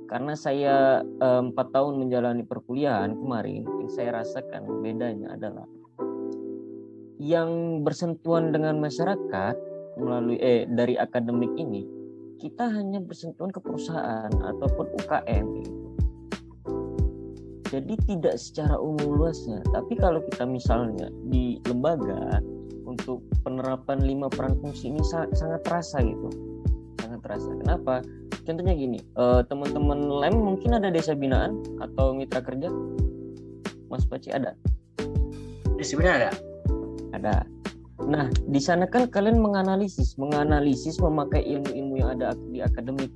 karena 0.08 0.40
saya 0.40 1.04
eh, 1.04 1.42
empat 1.52 1.76
tahun 1.76 2.00
menjalani 2.00 2.48
perkuliahan 2.48 3.12
kemarin 3.20 3.68
yang 3.68 3.92
saya 3.92 4.24
rasakan 4.24 4.80
bedanya 4.80 5.36
adalah 5.36 5.68
yang 7.24 7.80
bersentuhan 7.88 8.52
dengan 8.52 8.84
masyarakat 8.84 9.56
melalui 9.96 10.36
eh 10.44 10.68
dari 10.68 11.00
akademik 11.00 11.56
ini 11.56 11.88
kita 12.36 12.68
hanya 12.68 13.00
bersentuhan 13.00 13.48
ke 13.48 13.64
perusahaan 13.64 14.28
ataupun 14.28 14.86
UKM 15.00 15.48
Jadi 17.74 17.98
tidak 18.06 18.38
secara 18.38 18.78
umum 18.78 19.18
luasnya. 19.18 19.58
Tapi 19.74 19.98
kalau 19.98 20.22
kita 20.30 20.46
misalnya 20.46 21.10
di 21.34 21.58
lembaga 21.66 22.38
untuk 22.86 23.26
penerapan 23.42 23.98
lima 24.06 24.30
peran 24.30 24.54
fungsi 24.62 24.94
ini 24.94 25.02
sangat, 25.02 25.34
sangat 25.34 25.66
terasa 25.66 26.06
gitu. 26.06 26.30
Sangat 27.02 27.26
terasa. 27.26 27.50
Kenapa? 27.66 28.06
Contohnya 28.46 28.78
gini, 28.78 29.02
eh, 29.02 29.42
teman-teman 29.50 30.06
lem 30.06 30.38
mungkin 30.38 30.78
ada 30.78 30.94
desa 30.94 31.18
binaan 31.18 31.66
atau 31.82 32.14
mitra 32.14 32.46
kerja? 32.46 32.70
Mas 33.90 34.06
Paci 34.06 34.30
ada? 34.30 34.54
Desa 35.74 35.98
binaan 35.98 36.30
ada 36.30 36.53
ada. 37.14 37.46
Nah, 38.04 38.28
di 38.50 38.58
sana 38.58 38.90
kan 38.90 39.08
kalian 39.08 39.40
menganalisis, 39.40 40.18
menganalisis 40.18 40.98
memakai 41.00 41.46
ilmu-ilmu 41.46 41.94
yang 42.02 42.10
ada 42.20 42.34
di 42.50 42.60
akademik. 42.60 43.14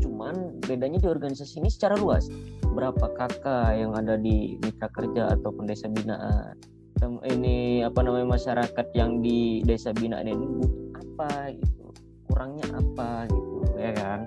Cuman 0.00 0.58
bedanya 0.64 0.98
di 0.98 1.06
organisasi 1.06 1.60
ini 1.60 1.70
secara 1.70 1.94
luas. 2.00 2.26
Berapa 2.74 3.12
kakak 3.14 3.76
yang 3.78 3.94
ada 3.94 4.18
di 4.18 4.58
mitra 4.58 4.90
kerja 4.90 5.36
atau 5.38 5.54
desa 5.62 5.86
binaan? 5.86 6.56
Ini 7.04 7.84
apa 7.84 8.00
namanya 8.00 8.32
masyarakat 8.32 8.86
yang 8.96 9.20
di 9.20 9.60
desa 9.62 9.92
binaan 9.92 10.24
ini 10.24 10.40
butuh 10.40 10.88
apa 11.04 11.52
gitu? 11.52 11.84
Kurangnya 12.32 12.66
apa 12.80 13.28
gitu, 13.28 13.56
ya 13.76 13.92
kan? 13.92 14.24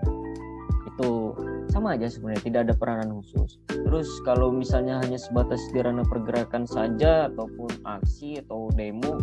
Itu 0.94 1.34
sama 1.78 1.94
aja 1.94 2.10
sebenarnya 2.10 2.42
tidak 2.42 2.62
ada 2.66 2.74
peranan 2.74 3.10
khusus. 3.22 3.62
Terus 3.70 4.10
kalau 4.26 4.50
misalnya 4.50 4.98
hanya 4.98 5.22
sebatas 5.22 5.62
di 5.70 5.78
ranah 5.78 6.10
pergerakan 6.10 6.66
saja 6.66 7.30
ataupun 7.30 7.70
aksi 7.86 8.42
atau 8.42 8.74
demo 8.74 9.14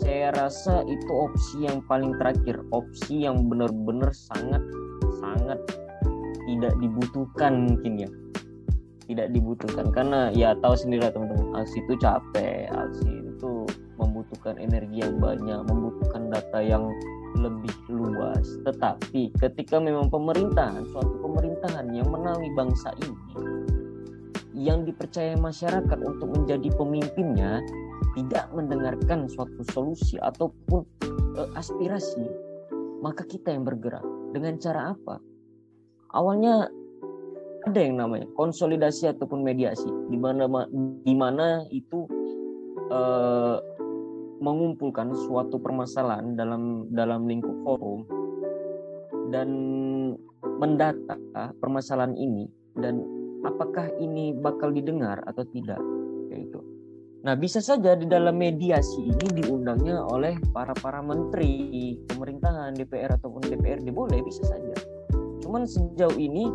saya 0.00 0.32
rasa 0.32 0.84
itu 0.88 1.12
opsi 1.12 1.68
yang 1.68 1.84
paling 1.84 2.16
terakhir 2.16 2.60
opsi 2.72 3.28
yang 3.28 3.48
benar-benar 3.48 4.12
sangat 4.12 4.60
sangat 5.20 5.56
tidak 6.48 6.72
dibutuhkan 6.80 7.68
mungkin 7.68 8.04
ya 8.04 8.10
tidak 9.08 9.32
dibutuhkan 9.32 9.88
karena 9.92 10.28
ya 10.36 10.52
tahu 10.60 10.76
sendiri 10.76 11.08
lah 11.08 11.12
teman-teman 11.12 11.60
aksi 11.64 11.80
itu 11.80 11.92
capek 11.96 12.68
aksi 12.72 13.08
itu 13.24 13.52
membutuhkan 13.96 14.60
energi 14.60 15.00
yang 15.00 15.16
banyak 15.16 15.60
membutuhkan 15.64 16.28
data 16.28 16.60
yang 16.60 16.92
lebih 17.36 17.74
luas. 17.92 18.44
Tetapi 18.64 19.36
ketika 19.36 19.76
memang 19.78 20.08
pemerintahan 20.08 20.84
suatu 20.90 21.14
pemerintahan 21.20 21.92
yang 21.92 22.08
menaungi 22.08 22.50
bangsa 22.56 22.92
ini 23.04 23.16
yang 24.56 24.88
dipercaya 24.88 25.36
masyarakat 25.36 25.98
untuk 26.00 26.32
menjadi 26.32 26.72
pemimpinnya 26.72 27.60
tidak 28.16 28.48
mendengarkan 28.56 29.28
suatu 29.28 29.60
solusi 29.68 30.16
ataupun 30.16 30.88
uh, 31.36 31.48
aspirasi 31.60 32.24
maka 33.04 33.28
kita 33.28 33.52
yang 33.52 33.68
bergerak. 33.68 34.02
Dengan 34.32 34.56
cara 34.56 34.96
apa? 34.96 35.20
Awalnya 36.16 36.72
ada 37.68 37.80
yang 37.82 38.00
namanya 38.00 38.24
konsolidasi 38.38 39.10
ataupun 39.12 39.44
mediasi 39.44 39.90
di 40.08 40.16
mana 40.16 40.46
di 41.02 41.14
mana 41.14 41.66
itu 41.68 42.08
uh, 42.88 43.58
mengumpulkan 44.38 45.12
suatu 45.14 45.56
permasalahan 45.56 46.36
dalam 46.36 46.86
dalam 46.92 47.24
lingkup 47.24 47.56
forum 47.64 48.04
dan 49.32 49.48
mendata 50.56 51.16
permasalahan 51.58 52.14
ini 52.14 52.46
dan 52.76 53.02
apakah 53.42 53.88
ini 53.98 54.36
bakal 54.36 54.70
didengar 54.72 55.20
atau 55.26 55.44
tidak 55.50 55.80
itu. 56.32 56.60
Nah, 57.26 57.34
bisa 57.34 57.58
saja 57.58 57.98
di 57.98 58.06
dalam 58.06 58.38
mediasi 58.38 59.02
ini 59.02 59.26
diundangnya 59.42 59.98
oleh 59.98 60.38
para 60.54 60.70
para 60.78 61.02
menteri, 61.02 61.98
pemerintahan, 62.06 62.78
DPR 62.78 63.18
ataupun 63.18 63.42
DPRD 63.50 63.90
boleh 63.90 64.22
bisa 64.22 64.46
saja. 64.46 64.76
Cuman 65.42 65.66
sejauh 65.66 66.14
ini 66.14 66.46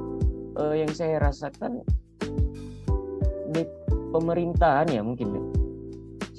uh, 0.56 0.72
yang 0.72 0.88
saya 0.96 1.20
rasakan 1.20 1.84
di 3.52 3.67
pemerintahan 4.15 4.96
ya 4.96 5.02
mungkin 5.04 5.28
ya. 5.36 5.44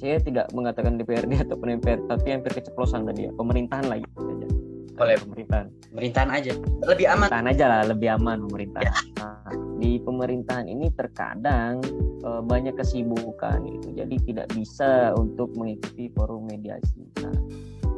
Saya 0.03 0.19
tidak 0.19 0.51
mengatakan 0.51 0.99
DPRD 0.99 1.31
ataupun 1.47 1.79
MPR, 1.79 2.03
tapi 2.11 2.35
hampir 2.35 2.51
keceplosan 2.51 3.07
tadi 3.07 3.25
ya. 3.25 3.31
Pemerintahan 3.39 3.87
lagi 3.87 4.03
saja. 4.19 4.45
Boleh. 4.93 5.15
Pemerintahan. 5.23 5.67
Pemerintahan 5.95 6.29
aja. 6.35 6.51
Lebih 6.83 7.05
aman. 7.07 7.27
Pemerintahan 7.31 7.47
aja 7.55 7.65
lah, 7.71 7.81
lebih 7.87 8.09
aman 8.19 8.37
pemerintahan. 8.51 8.83
Ya. 8.83 8.93
Nah, 9.23 9.53
di 9.79 9.91
pemerintahan 10.03 10.67
ini 10.67 10.91
terkadang 10.91 11.79
uh, 12.27 12.43
banyak 12.43 12.75
kesibukan 12.75 13.63
gitu. 13.63 13.87
Jadi 13.95 14.15
tidak 14.27 14.47
bisa 14.51 15.15
untuk 15.15 15.55
mengikuti 15.55 16.11
forum 16.11 16.51
mediasi. 16.51 17.07
Nah, 17.23 17.33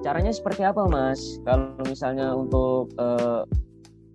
caranya 0.05 0.29
seperti 0.29 0.61
apa, 0.61 0.85
Mas? 0.85 1.41
Kalau 1.41 1.73
misalnya 1.89 2.31
untuk 2.37 2.93
uh, 3.01 3.43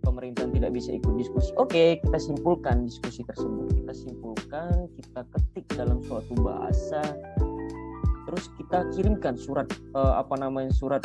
pemerintahan 0.01 0.51
tidak 0.57 0.73
bisa 0.73 0.97
ikut 0.97 1.15
diskusi. 1.21 1.53
Oke, 1.61 2.01
kita 2.01 2.19
simpulkan 2.23 2.89
diskusi 2.89 3.21
tersebut. 3.29 3.77
Kita 3.77 3.93
simpulkan, 3.93 4.89
kita 4.97 5.21
ketik 5.37 5.67
dalam 5.77 6.01
suatu 6.01 6.33
bahasa, 6.41 7.03
terus 8.31 8.47
kita 8.55 8.87
kirimkan 8.95 9.35
surat 9.35 9.67
uh, 9.99 10.23
apa 10.23 10.39
namanya 10.39 10.71
surat 10.71 11.03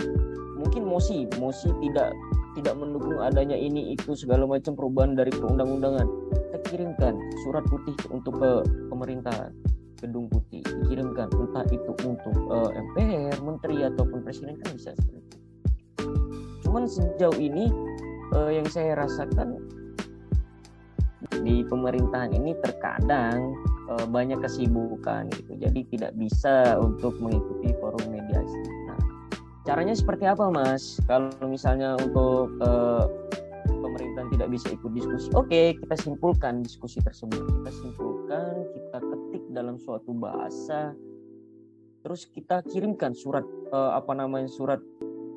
mungkin 0.61 0.85
mosi, 0.85 1.25
mosi 1.41 1.73
tidak 1.81 2.13
tidak 2.53 2.77
mendukung 2.77 3.17
adanya 3.17 3.57
ini 3.57 3.97
itu 3.97 4.13
segala 4.13 4.45
macam 4.45 4.77
perubahan 4.77 5.17
dari 5.17 5.33
perundang-undangan. 5.33 6.05
Kita 6.31 6.57
kirimkan 6.69 7.17
surat 7.43 7.65
putih 7.65 7.97
untuk 8.13 8.37
ke 8.37 8.51
pemerintahan 8.93 9.49
gedung 9.97 10.29
putih 10.29 10.61
dikirimkan 10.61 11.33
entah 11.33 11.65
itu 11.73 11.91
untuk 12.05 12.35
uh, 12.53 12.69
MPR, 12.69 13.41
menteri 13.41 13.89
ataupun 13.89 14.21
presiden 14.21 14.61
kan 14.61 14.77
bisa 14.77 14.93
seperti. 14.93 15.41
Cuman 16.61 16.85
sejauh 16.85 17.41
ini 17.41 17.73
uh, 18.37 18.53
yang 18.53 18.69
saya 18.69 18.93
rasakan 19.01 19.57
di 21.43 21.65
pemerintahan 21.65 22.33
ini 22.33 22.57
terkadang 22.61 23.53
uh, 23.89 24.05
banyak 24.09 24.39
kesibukan 24.41 25.29
gitu. 25.33 25.53
Jadi 25.57 25.81
tidak 25.93 26.11
bisa 26.17 26.77
untuk 26.81 27.17
mengikuti 27.21 27.73
forum 27.77 28.05
mediasi 28.09 28.59
nah 28.85 28.99
caranya 29.65 29.97
seperti 29.97 30.29
apa 30.29 30.47
mas? 30.53 31.01
Kalau 31.09 31.33
misalnya 31.49 31.97
untuk 31.97 32.53
uh, 32.61 33.09
pemerintahan 33.65 34.29
tidak 34.29 34.47
bisa 34.53 34.67
ikut 34.71 34.91
diskusi 34.93 35.27
oke 35.33 35.49
okay, 35.49 35.67
kita 35.75 35.95
simpulkan 35.97 36.61
diskusi 36.61 37.01
tersebut. 37.01 37.41
Kita 37.41 37.71
simpulkan 37.73 38.53
kita 38.71 38.97
ketik 39.01 39.43
dalam 39.51 39.81
suatu 39.81 40.13
bahasa 40.13 40.93
terus 42.05 42.29
kita 42.29 42.61
kirimkan 42.69 43.17
surat 43.17 43.41
uh, 43.73 43.97
apa 43.97 44.13
namanya 44.13 44.47
surat 44.47 44.79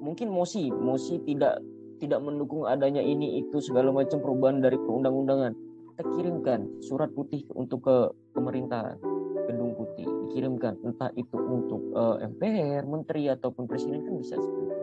mungkin 0.04 0.28
mosi. 0.28 0.68
Mosi 0.68 1.16
tidak 1.24 1.64
tidak 1.98 2.22
mendukung 2.22 2.68
adanya 2.68 3.02
ini 3.02 3.42
itu 3.42 3.58
segala 3.58 3.90
macam 3.90 4.22
perubahan 4.22 4.62
dari 4.62 4.78
perundang-undangan 4.78 5.67
kita 5.98 6.14
kirimkan 6.14 6.78
surat 6.78 7.10
putih 7.10 7.42
untuk 7.58 7.90
ke 7.90 8.14
pemerintahan 8.30 9.02
gedung 9.50 9.74
putih 9.74 10.06
dikirimkan 10.30 10.78
entah 10.86 11.10
itu 11.18 11.34
untuk 11.34 11.82
uh, 11.90 12.22
eh, 12.22 12.30
MPR, 12.30 12.86
menteri 12.86 13.26
ataupun 13.26 13.66
presiden 13.66 14.06
kan 14.06 14.14
bisa 14.14 14.38
seperti 14.38 14.62
itu. 14.62 14.78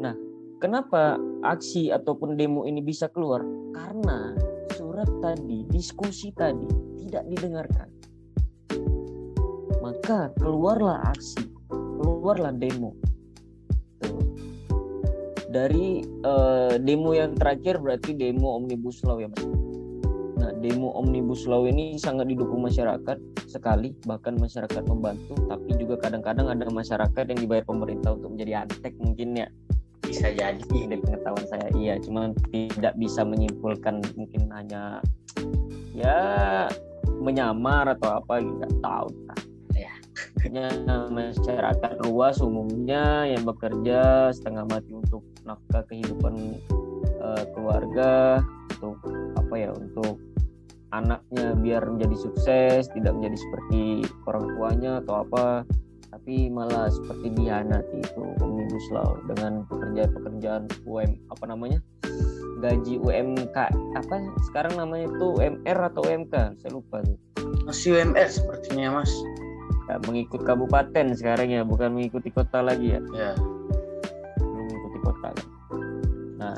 Nah, 0.00 0.16
kenapa 0.56 1.20
aksi 1.44 1.92
ataupun 1.92 2.40
demo 2.40 2.64
ini 2.64 2.80
bisa 2.80 3.12
keluar? 3.12 3.44
Karena 3.76 4.32
surat 4.72 5.12
tadi, 5.20 5.68
diskusi 5.68 6.32
tadi 6.32 6.64
tidak 7.04 7.28
didengarkan. 7.28 7.92
Maka 9.84 10.32
keluarlah 10.40 11.12
aksi, 11.12 11.44
keluarlah 12.00 12.56
demo 12.56 12.96
dari 15.52 16.00
uh, 16.24 16.80
demo 16.80 17.12
yang 17.12 17.36
terakhir 17.36 17.76
berarti 17.76 18.16
demo 18.16 18.56
omnibus 18.56 19.04
law 19.04 19.20
ya 19.20 19.28
mas. 19.28 19.61
Nah 20.42 20.50
demo 20.58 20.90
omnibus 20.98 21.46
law 21.46 21.62
ini 21.70 21.94
sangat 21.94 22.26
didukung 22.26 22.66
masyarakat 22.66 23.14
sekali 23.46 23.94
bahkan 24.02 24.34
masyarakat 24.34 24.82
membantu 24.90 25.38
tapi 25.46 25.70
juga 25.78 26.02
kadang-kadang 26.02 26.50
ada 26.50 26.66
masyarakat 26.66 27.24
yang 27.30 27.38
dibayar 27.38 27.62
pemerintah 27.62 28.18
untuk 28.18 28.34
menjadi 28.34 28.66
antek 28.66 28.98
mungkin 28.98 29.38
ya. 29.38 29.46
Bisa 30.02 30.34
jadi. 30.34 30.66
Dari 30.66 30.98
pengetahuan 30.98 31.46
saya. 31.46 31.70
Iya 31.78 32.02
cuma 32.02 32.34
tidak 32.50 32.98
bisa 32.98 33.22
menyimpulkan 33.22 34.02
mungkin 34.18 34.50
hanya 34.50 34.98
ya 35.94 36.18
menyamar 37.22 37.94
atau 37.94 38.18
apa 38.18 38.42
nggak 38.42 38.82
tahu. 38.82 39.08
Nah 40.50 41.06
masyarakat 41.06 42.02
luas 42.02 42.42
umumnya 42.42 43.30
yang 43.30 43.46
bekerja 43.46 44.28
setengah 44.34 44.66
mati 44.66 44.90
untuk 44.90 45.22
nafkah 45.46 45.86
kehidupan 45.86 46.58
uh, 47.22 47.44
keluarga 47.54 48.42
untuk 48.82 48.98
apa 49.38 49.54
ya 49.54 49.70
untuk 49.70 50.18
anaknya 50.92 51.56
biar 51.56 51.82
menjadi 51.88 52.16
sukses 52.20 52.88
tidak 52.92 53.16
menjadi 53.16 53.36
seperti 53.40 53.82
orang 54.28 54.44
tuanya 54.54 54.92
atau 55.00 55.24
apa 55.24 55.64
tapi 56.12 56.52
malah 56.52 56.92
seperti 56.92 57.32
dihianati 57.32 58.04
itu 58.04 58.22
omnibus 58.44 58.86
law 58.92 59.16
dengan 59.24 59.64
pekerjaan-pekerjaan 59.64 60.68
UM 60.84 61.16
apa 61.32 61.44
namanya? 61.48 61.80
Gaji 62.60 63.00
UMK 63.00 63.56
apa 63.96 64.14
sekarang 64.52 64.76
namanya 64.76 65.08
itu 65.08 65.26
UMR 65.40 65.78
atau 65.88 66.04
UMK 66.04 66.60
saya 66.60 66.70
lupa 66.76 67.00
tuh. 67.00 67.16
Masih 67.64 67.96
UMR 67.96 68.28
sepertinya 68.28 69.00
mas. 69.00 69.12
Ya, 69.88 69.98
mengikut 70.04 70.44
kabupaten 70.44 71.16
sekarang 71.16 71.48
ya 71.48 71.64
bukan 71.64 71.96
mengikuti 71.96 72.28
kota 72.28 72.60
lagi 72.60 72.92
ya? 72.92 73.00
Ya. 73.16 73.32
Mengikuti 74.38 74.98
kota. 75.00 75.32
Nah 76.36 76.54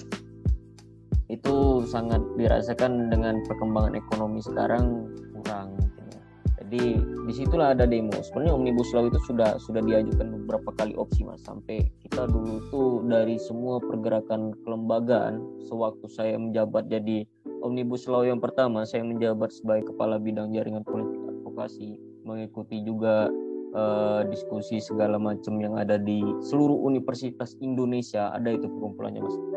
itu 1.33 1.85
sangat 1.89 2.21
dirasakan 2.37 3.09
dengan 3.09 3.41
perkembangan 3.49 3.97
ekonomi 3.97 4.45
sekarang 4.45 5.09
kurang 5.33 5.73
ya. 5.81 6.21
jadi 6.61 7.01
di 7.01 7.33
situlah 7.33 7.73
ada 7.73 7.89
demo. 7.89 8.13
Sebenarnya 8.21 8.53
omnibus 8.53 8.93
law 8.93 9.09
itu 9.09 9.17
sudah 9.25 9.57
sudah 9.57 9.81
diajukan 9.81 10.45
beberapa 10.45 10.71
kali 10.77 10.93
opsi 11.01 11.25
mas. 11.25 11.41
Sampai 11.41 11.89
kita 12.05 12.29
dulu 12.29 12.61
tuh 12.69 12.89
dari 13.09 13.41
semua 13.41 13.81
pergerakan 13.81 14.53
kelembagaan 14.69 15.41
sewaktu 15.65 16.05
saya 16.13 16.37
menjabat 16.37 16.93
jadi 16.93 17.25
omnibus 17.65 18.05
law 18.05 18.21
yang 18.21 18.45
pertama 18.45 18.85
saya 18.85 19.01
menjabat 19.01 19.49
sebagai 19.49 19.97
kepala 19.97 20.21
bidang 20.21 20.53
jaringan 20.53 20.85
politik 20.85 21.17
advokasi 21.25 21.97
mengikuti 22.29 22.85
juga 22.85 23.33
uh, 23.73 24.21
diskusi 24.29 24.81
segala 24.81 25.17
macam 25.17 25.57
yang 25.61 25.81
ada 25.81 25.97
di 25.97 26.21
seluruh 26.45 26.85
universitas 26.85 27.57
Indonesia. 27.65 28.29
Ada 28.37 28.61
itu 28.61 28.69
perkumpulannya 28.69 29.25
mas 29.25 29.54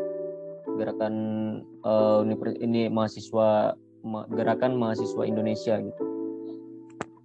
gerakan 0.78 1.14
uh, 1.82 2.22
ini 2.62 2.86
mahasiswa 2.86 3.74
ma 4.06 4.24
gerakan 4.30 4.78
mahasiswa 4.78 5.22
Indonesia 5.26 5.74
gitu. 5.82 6.02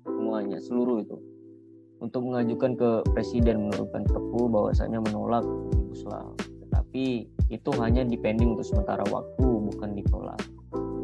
Semuanya 0.10 0.58
seluruh 0.58 1.06
itu. 1.06 1.18
Untuk 2.02 2.26
mengajukan 2.28 2.76
ke 2.76 2.90
presiden 3.16 3.70
menurunkan 3.70 4.04
perpu 4.04 4.52
bahwasanya 4.52 5.00
menolak 5.00 5.46
omnibus 5.46 6.04
law 6.04 6.36
tetapi 6.94 7.26
itu 7.54 7.70
hanya 7.82 8.02
dipending 8.02 8.58
untuk 8.58 8.66
sementara 8.66 9.02
waktu 9.10 9.46
bukan 9.46 9.94
ditolak. 9.94 10.42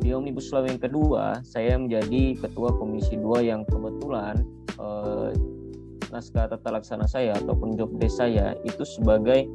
Di 0.02 0.14
Omnibus 0.14 0.50
Law 0.50 0.66
yang 0.66 0.78
kedua, 0.78 1.46
saya 1.46 1.78
menjadi 1.78 2.38
ketua 2.42 2.74
Komisi 2.78 3.18
2 3.18 3.46
yang 3.46 3.62
kebetulan 3.70 4.42
eh, 4.82 5.30
naskah 6.10 6.50
tata 6.50 6.70
laksana 6.74 7.06
saya 7.06 7.38
ataupun 7.38 7.78
job 7.78 7.94
desk 8.02 8.18
saya 8.18 8.58
itu 8.66 8.82
sebagai 8.82 9.46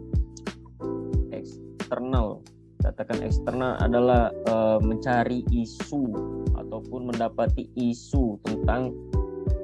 eksternal 1.34 2.42
katakan 2.84 3.24
eksternal 3.24 3.80
adalah 3.80 4.28
uh, 4.44 4.76
mencari 4.76 5.40
isu 5.48 6.12
ataupun 6.52 7.08
mendapati 7.08 7.72
isu 7.72 8.36
tentang 8.44 8.92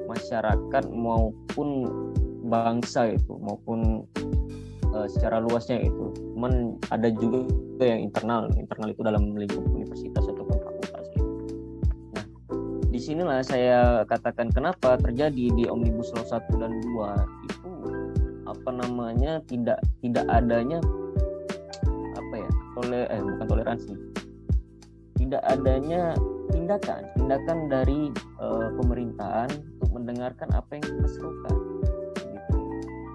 masyarakat 0.08 0.84
maupun 0.88 1.86
bangsa 2.48 3.12
itu 3.12 3.36
maupun 3.36 4.08
uh, 4.96 5.06
secara 5.06 5.44
luasnya 5.44 5.84
itu. 5.84 6.16
Cuman 6.34 6.80
ada 6.88 7.12
juga 7.12 7.44
yang 7.84 8.08
internal, 8.08 8.48
internal 8.56 8.88
itu 8.88 9.02
dalam 9.04 9.36
lingkup 9.36 9.62
universitas 9.68 10.24
ataupun 10.24 10.56
fakultas 10.56 11.04
gitu. 11.12 11.28
Nah, 12.16 12.24
di 12.88 12.98
sinilah 12.98 13.44
saya 13.44 14.02
katakan 14.08 14.48
kenapa 14.48 14.96
terjadi 14.96 15.52
di 15.52 15.64
Omnibus 15.68 16.10
Law 16.16 16.24
1 16.24 16.56
dan 16.56 16.72
2 16.80 17.46
itu 17.46 17.70
apa 18.48 18.70
namanya 18.74 19.38
tidak 19.46 19.78
tidak 20.02 20.26
adanya 20.26 20.82
toler 22.80 23.04
eh 23.12 23.20
bukan 23.20 23.46
toleransi. 23.46 23.92
Tidak 25.20 25.42
adanya 25.44 26.16
tindakan 26.50 27.02
tindakan 27.14 27.58
dari 27.70 28.10
uh, 28.42 28.74
pemerintahan 28.78 29.50
untuk 29.78 29.90
mendengarkan 29.94 30.48
apa 30.50 30.78
yang 30.78 30.84
kita 30.84 31.08
serukan 31.18 31.54
gitu. 32.18 32.58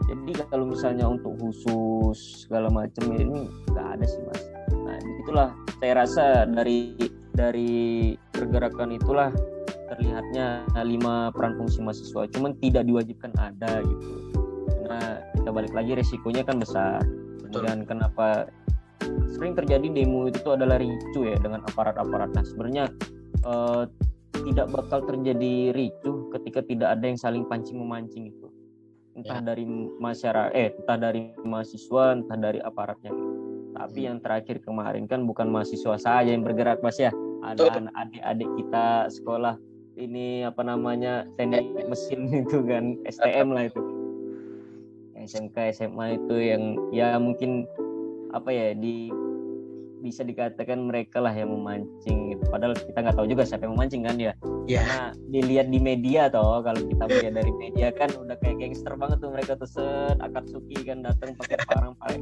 jadi 0.07 0.31
kalau 0.47 0.65
misalnya 0.71 1.05
untuk 1.07 1.35
khusus 1.39 2.47
segala 2.47 2.71
macam 2.71 3.11
ini 3.11 3.51
nggak 3.71 3.87
ada 3.99 4.05
sih 4.07 4.21
mas. 4.23 4.41
Nah 4.71 4.97
itulah 5.23 5.49
saya 5.79 5.93
rasa 5.99 6.25
dari 6.47 6.95
dari 7.35 8.15
pergerakan 8.31 8.95
itulah 8.95 9.29
terlihatnya 9.91 10.65
lima 10.81 11.29
peran 11.35 11.59
fungsi 11.59 11.83
mahasiswa. 11.83 12.27
Cuman 12.31 12.55
tidak 12.63 12.87
diwajibkan 12.87 13.35
ada 13.35 13.83
gitu. 13.83 14.31
Karena 14.83 15.01
kita 15.35 15.49
balik 15.51 15.73
lagi 15.75 15.91
resikonya 15.99 16.43
kan 16.47 16.57
besar. 16.59 17.03
Dan 17.55 17.87
kenapa 17.87 18.51
sering 19.35 19.53
terjadi 19.53 19.87
demo 19.91 20.27
itu 20.27 20.45
adalah 20.49 20.81
ricu 20.81 21.27
ya 21.27 21.37
dengan 21.39 21.61
aparat-aparat. 21.67 22.33
Nah 22.33 22.43
sebenarnya 22.43 22.85
uh, 23.45 23.85
tidak 24.43 24.67
bakal 24.69 24.99
terjadi 25.07 25.71
ricu 25.71 26.29
ketika 26.35 26.59
tidak 26.65 26.99
ada 26.99 27.05
yang 27.07 27.19
saling 27.19 27.43
pancing 27.47 27.79
memancing 27.79 28.29
itu 28.29 28.47
entah 29.15 29.39
ya. 29.39 29.55
dari 29.55 29.63
masyarakat 29.97 30.51
eh 30.51 30.69
entah 30.75 30.97
dari 30.99 31.31
mahasiswa 31.47 32.19
entah 32.19 32.35
dari 32.35 32.59
aparatnya 32.59 33.15
tapi 33.75 33.99
hmm. 34.03 34.07
yang 34.11 34.17
terakhir 34.19 34.59
kemarin 34.59 35.07
kan 35.07 35.23
bukan 35.23 35.47
mahasiswa 35.47 35.95
saja 35.95 36.35
yang 36.35 36.43
bergerak 36.43 36.83
mas 36.83 36.99
ya 36.99 37.15
ada 37.47 37.79
adik-adik 37.95 38.49
kita 38.59 39.07
sekolah 39.07 39.55
ini 39.95 40.43
apa 40.43 40.61
namanya 40.67 41.23
teknik 41.39 41.71
mesin 41.87 42.27
itu 42.43 42.59
kan 42.67 42.99
STM 43.07 43.55
lah 43.55 43.71
itu 43.71 43.81
SMK 45.31 45.55
SMA 45.71 46.19
itu 46.19 46.35
yang 46.35 46.75
ya 46.91 47.15
mungkin 47.15 47.63
apa 48.35 48.51
ya 48.51 48.75
di 48.75 49.09
bisa 50.05 50.21
dikatakan 50.21 50.85
mereka 50.85 51.17
lah 51.17 51.33
yang 51.33 51.49
memancing 51.49 52.37
gitu. 52.37 52.43
Padahal 52.53 52.77
kita 52.77 52.93
nggak 53.01 53.15
tahu 53.17 53.25
juga 53.25 53.41
siapa 53.41 53.65
yang 53.65 53.73
memancing 53.73 54.05
kan 54.05 54.15
ya. 54.21 54.33
Yeah. 54.69 54.85
Karena 54.85 55.01
dilihat 55.33 55.67
di 55.73 55.79
media 55.81 56.29
toh 56.29 56.61
kalau 56.61 56.77
kita 56.85 57.03
melihat 57.09 57.33
dari 57.41 57.53
media 57.57 57.87
kan 57.89 58.13
udah 58.13 58.37
kayak 58.45 58.61
gangster 58.61 58.93
banget 58.93 59.17
tuh 59.17 59.33
mereka 59.33 59.57
tuh 59.57 59.65
set 59.65 60.21
Akatsuki 60.21 60.77
kan 60.85 61.01
datang 61.01 61.33
pakai 61.33 61.57
parang 61.65 61.97
pakai 61.97 62.21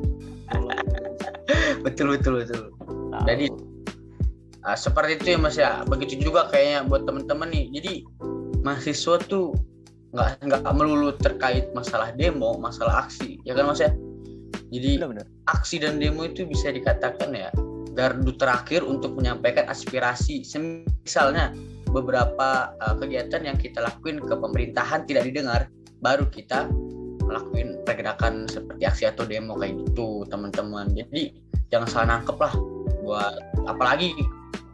betul 1.85 2.15
betul 2.15 2.39
betul. 2.39 2.71
Tahu. 3.11 3.27
Jadi 3.27 3.45
uh, 4.63 4.77
seperti 4.79 5.11
itu 5.19 5.25
ya 5.35 5.37
Mas 5.43 5.57
ya. 5.59 5.83
Begitu 5.83 6.23
juga 6.31 6.47
kayaknya 6.47 6.87
buat 6.87 7.03
teman-teman 7.03 7.51
nih. 7.51 7.65
Jadi 7.75 7.93
mahasiswa 8.63 9.19
tuh 9.27 9.51
nggak 10.15 10.45
nggak 10.45 10.61
melulu 10.71 11.11
terkait 11.19 11.73
masalah 11.75 12.15
demo, 12.15 12.55
masalah 12.61 13.09
aksi, 13.09 13.41
ya 13.43 13.57
kan 13.57 13.65
Mas 13.65 13.81
ya? 13.81 13.89
Jadi 14.73 14.97
benar, 14.97 15.09
benar. 15.13 15.27
aksi 15.53 15.75
dan 15.81 16.01
demo 16.01 16.25
itu 16.25 16.47
bisa 16.49 16.73
dikatakan 16.73 17.29
ya 17.33 17.49
gardu 17.93 18.33
terakhir 18.35 18.81
untuk 18.81 19.13
menyampaikan 19.13 19.69
aspirasi. 19.69 20.41
Misalnya 21.05 21.53
beberapa 21.93 22.73
uh, 22.81 22.95
kegiatan 22.97 23.45
yang 23.45 23.57
kita 23.57 23.85
lakuin 23.85 24.17
ke 24.17 24.33
pemerintahan 24.33 25.05
tidak 25.05 25.29
didengar, 25.29 25.69
baru 26.01 26.25
kita 26.25 26.67
melakukan 27.23 27.79
pergerakan 27.85 28.49
seperti 28.49 28.83
aksi 28.83 29.03
atau 29.07 29.23
demo 29.29 29.55
kayak 29.61 29.77
gitu, 29.77 30.25
teman-teman. 30.27 30.89
Jadi 30.91 31.37
jangan 31.69 31.87
salah 31.87 32.07
nangkep 32.17 32.37
lah 32.41 32.53
buat 33.05 33.35
apalagi 33.69 34.15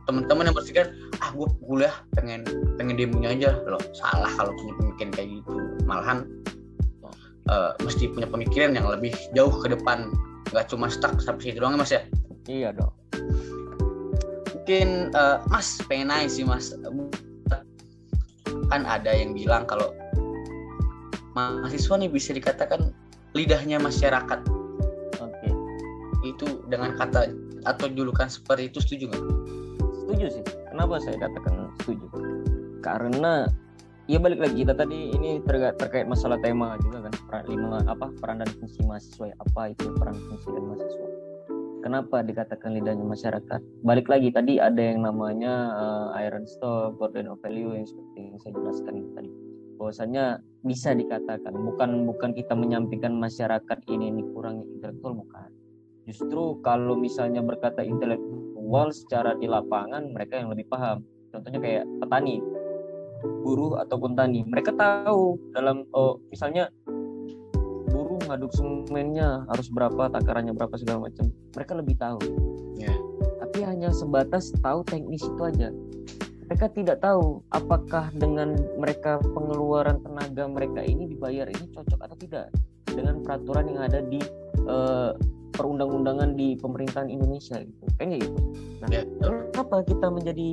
teman-teman 0.10 0.50
yang 0.50 0.56
berpikir 0.58 0.86
ah 1.22 1.30
gue 1.30 1.48
kuliah 1.62 1.94
pengen 2.18 2.42
pengen 2.82 2.98
demonya 2.98 3.30
aja 3.38 3.50
loh 3.70 3.82
salah 3.94 4.30
kalau 4.34 4.50
punya 4.58 4.74
pemikiran 4.82 5.12
kayak 5.13 5.30
gitu 5.38 5.54
malahan 5.86 6.26
uh, 7.50 7.74
mesti 7.84 8.08
punya 8.14 8.30
pemikiran 8.30 8.78
yang 8.78 8.88
lebih 8.88 9.12
jauh 9.34 9.52
ke 9.52 9.74
depan. 9.74 10.14
Nggak 10.54 10.70
cuma 10.72 10.88
stuck 10.90 11.18
sampai 11.22 11.52
situ 11.52 11.60
doang 11.62 11.76
ya, 11.76 11.80
mas 11.82 11.92
ya? 11.92 12.02
Iya 12.50 12.70
dong. 12.74 12.94
Mungkin 14.54 15.14
uh, 15.18 15.42
mas 15.50 15.82
pengen 15.90 16.14
nanya 16.14 16.30
sih 16.30 16.46
mas. 16.46 16.74
Kan 18.70 18.86
ada 18.86 19.10
yang 19.10 19.34
bilang 19.34 19.66
kalau 19.66 19.94
mahasiswa 21.34 21.96
nih 21.98 22.10
bisa 22.10 22.34
dikatakan 22.34 22.94
lidahnya 23.34 23.82
masyarakat. 23.82 24.40
Oke. 25.20 25.34
Okay. 25.34 25.54
itu 26.26 26.46
dengan 26.70 26.98
kata 26.98 27.34
atau 27.68 27.88
julukan 27.92 28.30
seperti 28.30 28.70
itu 28.70 28.80
setuju 28.82 29.04
nggak? 29.14 29.26
Setuju 30.06 30.26
sih. 30.34 30.44
Kenapa 30.70 31.02
saya 31.02 31.18
katakan 31.18 31.70
setuju? 31.82 32.06
Karena 32.80 33.50
Iya 34.10 34.17
balik 34.17 34.41
lagi 34.41 34.65
kita 34.65 34.74
tadi 34.74 35.13
ini 35.13 35.38
terkait, 35.45 36.10
masalah 36.10 36.41
tema 36.41 36.74
juga 36.82 37.06
kan 37.06 37.13
peran 37.30 37.45
lima 37.45 37.78
apa 37.86 38.10
peran 38.17 38.41
dan 38.41 38.50
fungsi 38.58 38.82
mahasiswa 38.82 39.30
ya 39.30 39.38
apa 39.38 39.69
itu 39.69 39.86
peran 40.02 40.17
fungsi 40.17 40.50
dan 40.50 40.63
mahasiswa. 40.65 41.08
Kenapa 41.86 42.17
dikatakan 42.26 42.74
lidahnya 42.74 43.06
masyarakat? 43.06 43.62
Balik 43.86 44.10
lagi 44.10 44.34
tadi 44.34 44.58
ada 44.58 44.82
yang 44.82 45.06
namanya 45.06 45.54
uh, 45.78 46.17
Iron 46.26 46.50
Stock, 46.50 46.98
Golden 46.98 47.30
of 47.30 47.38
Value 47.45 47.78
yang 47.78 47.86
seperti 47.86 48.17
yang 48.17 48.38
saya 48.41 48.54
jelaskan 48.58 48.93
tadi. 49.13 49.30
Bahwasanya 49.78 50.41
bisa 50.65 50.98
dikatakan 50.98 51.54
bukan 51.54 52.10
bukan 52.10 52.34
kita 52.34 52.58
menyampaikan 52.58 53.13
masyarakat 53.13 53.78
ini 53.93 54.10
ini 54.10 54.26
kurang 54.34 54.65
intelektual 54.74 55.22
bukan. 55.22 55.54
Justru 56.10 56.58
kalau 56.65 56.98
misalnya 56.98 57.45
berkata 57.45 57.86
intelektual 57.86 58.89
secara 58.89 59.38
di 59.38 59.45
lapangan 59.45 60.10
mereka 60.10 60.41
yang 60.41 60.50
lebih 60.50 60.65
paham. 60.65 61.06
Contohnya 61.30 61.62
kayak 61.62 61.86
petani 62.02 62.41
buruh 63.24 63.80
ataupun 63.82 64.16
tani. 64.16 64.46
Mereka 64.48 64.76
tahu 64.76 65.38
dalam 65.52 65.84
oh 65.96 66.20
misalnya 66.32 66.72
buruh 67.90 68.22
ngaduk 68.30 68.54
semennya 68.54 69.44
harus 69.50 69.68
berapa 69.74 70.12
takarannya 70.14 70.54
berapa 70.54 70.76
segala 70.78 71.10
macam. 71.10 71.32
Mereka 71.56 71.74
lebih 71.78 71.96
tahu. 72.00 72.22
Yeah. 72.80 72.96
tapi 73.44 73.66
hanya 73.66 73.92
sebatas 73.92 74.56
tahu 74.64 74.86
teknis 74.88 75.26
itu 75.26 75.42
aja. 75.44 75.74
Mereka 76.48 76.72
tidak 76.74 77.04
tahu 77.04 77.44
apakah 77.52 78.08
dengan 78.16 78.56
mereka 78.80 79.20
pengeluaran 79.20 80.00
tenaga 80.00 80.48
mereka 80.48 80.80
ini 80.86 81.10
dibayar 81.12 81.50
ini 81.50 81.68
cocok 81.74 82.00
atau 82.08 82.18
tidak 82.18 82.54
dengan 82.88 83.20
peraturan 83.20 83.68
yang 83.74 83.82
ada 83.84 84.00
di 84.06 84.22
uh, 84.70 85.12
perundang-undangan 85.54 86.40
di 86.40 86.56
pemerintahan 86.56 87.10
Indonesia 87.12 87.60
gitu. 87.60 87.84
Kayaknya 88.00 88.18
gitu. 88.24 88.40
Nah 88.80 88.88
yeah. 88.94 89.06
kenapa 89.52 89.84
kita 89.84 90.08
menjadi 90.08 90.48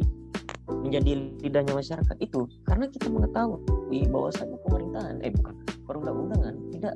menjadi 0.67 1.31
lidahnya 1.43 1.75
masyarakat 1.79 2.17
itu 2.19 2.51
karena 2.67 2.91
kita 2.91 3.07
mengetahui 3.07 4.01
bahwasanya 4.11 4.57
pemerintahan 4.67 5.17
eh 5.23 5.31
bukan 5.31 5.55
perundang-undangan 5.87 6.55
tidak 6.75 6.95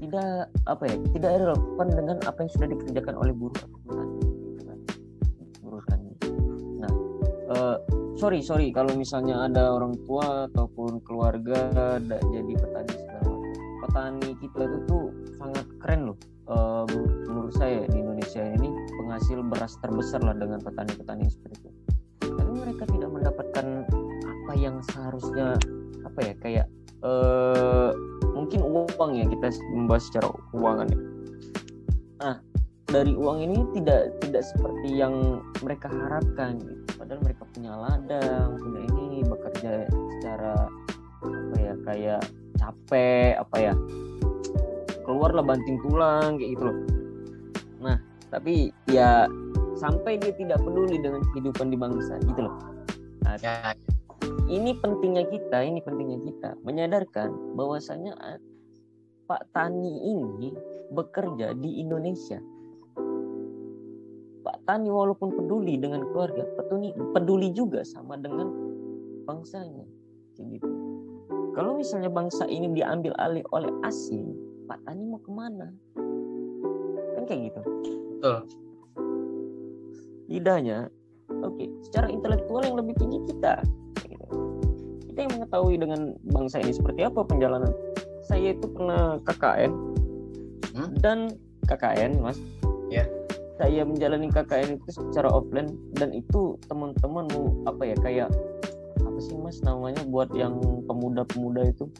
tidak 0.00 0.48
apa 0.64 0.84
ya 0.88 0.96
tidak 1.12 1.30
relevan 1.44 1.88
dengan 1.92 2.16
apa 2.24 2.38
yang 2.40 2.50
sudah 2.56 2.68
dikerjakan 2.72 3.14
oleh 3.20 3.32
buruh 3.36 3.56
kan. 3.60 4.08
buruh 5.60 5.84
tani 5.92 6.10
nah 6.80 6.92
uh, 7.52 7.76
sorry 8.16 8.40
sorry 8.40 8.72
kalau 8.72 8.92
misalnya 8.96 9.44
ada 9.44 9.76
orang 9.76 9.92
tua 10.08 10.48
ataupun 10.48 11.04
keluarga 11.04 12.00
jadi 12.00 12.52
petani 12.56 12.94
segala 12.96 13.20
petani 13.80 14.30
kita 14.38 14.60
itu 14.70 14.78
tuh 14.86 15.04
sangat 15.40 15.66
keren 15.82 16.12
loh. 16.12 16.18
Uh, 16.50 16.82
menurut 17.30 17.54
saya 17.54 17.86
di 17.86 18.02
Indonesia 18.02 18.42
ini 18.42 18.74
penghasil 18.98 19.38
beras 19.46 19.78
terbesar 19.78 20.18
lah 20.18 20.34
dengan 20.34 20.58
petani-petani 20.58 21.30
seperti 21.30 21.62
itu 21.62 21.79
mereka 22.38 22.84
tidak 22.88 23.10
mendapatkan 23.10 23.66
apa 24.24 24.52
yang 24.58 24.82
seharusnya 24.92 25.58
apa 26.06 26.18
ya 26.24 26.34
kayak 26.42 26.66
uh, 27.04 27.92
mungkin 28.32 28.64
uang 28.64 29.12
ya 29.14 29.24
kita 29.28 29.52
membahas 29.74 30.04
secara 30.08 30.26
keuangan 30.50 30.86
ya. 30.88 31.00
Nah 32.20 32.36
dari 32.90 33.14
uang 33.14 33.38
ini 33.46 33.58
tidak 33.78 34.18
tidak 34.24 34.42
seperti 34.42 34.88
yang 34.98 35.44
mereka 35.62 35.86
harapkan 35.86 36.58
gitu. 36.58 36.74
Padahal 36.98 37.20
mereka 37.22 37.42
punya 37.54 37.72
ladang, 37.78 38.48
punya 38.58 38.80
ini 38.96 39.22
bekerja 39.24 39.86
secara 40.18 40.68
apa 41.20 41.56
ya 41.60 41.74
kayak 41.84 42.22
capek 42.56 43.36
apa 43.40 43.56
ya 43.60 43.74
keluarlah 45.04 45.44
banting 45.44 45.78
tulang 45.84 46.36
kayak 46.40 46.50
gitu 46.56 46.64
loh. 46.70 46.78
Nah 47.80 47.96
tapi 48.30 48.70
ya 48.88 49.26
sampai 49.80 50.20
dia 50.20 50.36
tidak 50.36 50.60
peduli 50.60 51.00
dengan 51.00 51.24
kehidupan 51.32 51.72
di 51.72 51.76
bangsa 51.80 52.20
gitu 52.28 52.40
loh 52.44 52.56
nah, 53.24 53.40
ya. 53.40 53.72
ini 54.52 54.76
pentingnya 54.76 55.24
kita 55.32 55.64
ini 55.64 55.80
pentingnya 55.80 56.20
kita 56.28 56.52
menyadarkan 56.68 57.32
bahwasanya 57.56 58.12
Pak 59.30 59.46
Tani 59.54 60.10
ini 60.10 60.50
bekerja 60.90 61.54
di 61.54 61.78
Indonesia. 61.78 62.42
Pak 64.42 64.58
Tani 64.66 64.90
walaupun 64.90 65.30
peduli 65.38 65.78
dengan 65.78 66.02
keluarga, 66.10 66.42
peduli, 66.58 66.90
peduli 67.14 67.54
juga 67.54 67.86
sama 67.86 68.18
dengan 68.18 68.50
bangsanya. 69.30 69.86
Gitu. 70.34 70.66
Kalau 71.54 71.78
misalnya 71.78 72.10
bangsa 72.10 72.42
ini 72.50 72.74
diambil 72.74 73.14
alih 73.22 73.46
oleh 73.54 73.70
asing, 73.86 74.34
Pak 74.66 74.82
Tani 74.82 75.06
mau 75.06 75.22
ke 75.22 75.30
mana? 75.30 75.70
Kan 77.14 77.22
kayak 77.30 77.54
gitu. 77.54 77.62
Betul. 78.18 78.38
Lidahnya, 80.30 80.86
oke, 81.42 81.58
okay, 81.58 81.66
secara 81.82 82.06
intelektual 82.06 82.62
yang 82.62 82.78
lebih 82.78 82.94
tinggi 83.02 83.18
kita. 83.26 83.58
Gitu. 84.06 84.26
Kita 85.10 85.18
yang 85.26 85.32
mengetahui 85.42 85.74
dengan 85.74 86.14
bangsa 86.30 86.62
ini 86.62 86.70
seperti 86.70 87.02
apa 87.02 87.26
penjalanan. 87.26 87.74
Saya 88.22 88.54
itu 88.54 88.70
pernah 88.70 89.18
KKN 89.26 89.72
hmm? 90.78 90.90
dan 91.02 91.34
KKN, 91.66 92.22
Mas. 92.22 92.38
Ya. 92.94 93.02
Yeah. 93.02 93.06
Saya 93.58 93.82
menjalani 93.84 94.30
KKN 94.30 94.80
itu 94.80 94.88
secara 94.94 95.28
offline 95.28 95.74
dan 95.98 96.14
itu 96.14 96.56
teman-teman 96.70 97.28
mau 97.28 97.44
apa 97.68 97.82
ya 97.84 97.96
kayak 98.00 98.28
apa 99.04 99.18
sih 99.20 99.36
Mas 99.36 99.60
namanya 99.60 100.00
buat 100.08 100.32
yang 100.32 100.56
pemuda-pemuda 100.88 101.68
itu 101.68 101.90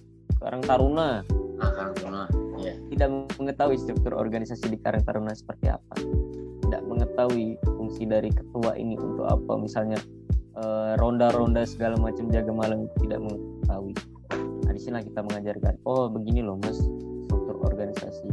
Karang 0.40 0.64
Taruna. 0.64 1.20
Ah, 1.60 1.70
Karang 1.74 1.92
Taruna. 1.98 2.24
Iya. 2.56 2.80
Tidak 2.94 3.36
mengetahui 3.36 3.76
struktur 3.76 4.16
organisasi 4.16 4.72
di 4.72 4.78
Karang 4.80 5.04
Taruna 5.04 5.36
seperti 5.36 5.68
apa. 5.68 5.94
Tidak 6.70 6.86
mengetahui 6.86 7.58
fungsi 7.66 8.06
dari 8.06 8.30
ketua 8.30 8.78
ini 8.78 8.94
untuk 8.94 9.26
apa. 9.26 9.58
Misalnya 9.58 9.98
eh, 10.54 10.94
ronda-ronda 11.02 11.66
segala 11.66 11.98
macam 11.98 12.30
jaga 12.30 12.54
malam 12.54 12.86
tidak 13.02 13.18
mengetahui. 13.18 13.94
Nah, 14.38 14.72
di 14.72 14.78
sini 14.78 15.02
kita 15.02 15.26
mengajarkan, 15.26 15.82
oh 15.82 16.06
begini 16.06 16.46
loh 16.46 16.54
Mas 16.62 16.78
struktur 17.26 17.58
organisasi. 17.66 18.30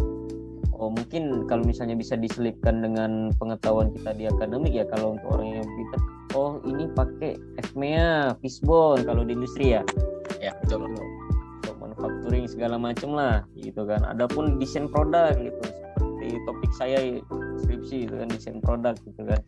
Oh 0.77 0.93
mungkin 0.93 1.49
kalau 1.49 1.65
misalnya 1.65 1.97
bisa 1.97 2.13
diselipkan 2.13 2.85
dengan 2.85 3.33
pengetahuan 3.41 3.89
kita 3.97 4.13
di 4.13 4.29
akademik 4.29 4.69
ya 4.77 4.85
kalau 4.85 5.17
untuk 5.17 5.33
orang 5.33 5.57
yang 5.57 5.65
pintar. 5.65 6.01
Oh 6.37 6.61
ini 6.69 6.85
pakai 6.93 7.41
FMEA, 7.73 8.37
fishbone 8.45 9.01
kalau 9.01 9.25
di 9.25 9.33
industri 9.33 9.73
ya? 9.73 9.81
Ya 10.37 10.53
betul. 10.61 10.85
Untuk 11.65 11.75
manufacturing 11.81 12.45
segala 12.45 12.77
macam 12.77 13.17
lah 13.17 13.41
gitu 13.57 13.89
kan. 13.89 14.05
Adapun 14.05 14.61
desain 14.61 14.85
produk 14.85 15.33
gitu. 15.33 15.57
Seperti 15.97 16.37
topik 16.45 16.71
saya 16.77 16.99
skripsi 17.59 18.09
itu 18.09 18.13
kan 18.15 18.27
desain 18.29 18.59
produk 18.61 18.95
gitu 19.05 19.21
kan. 19.25 19.41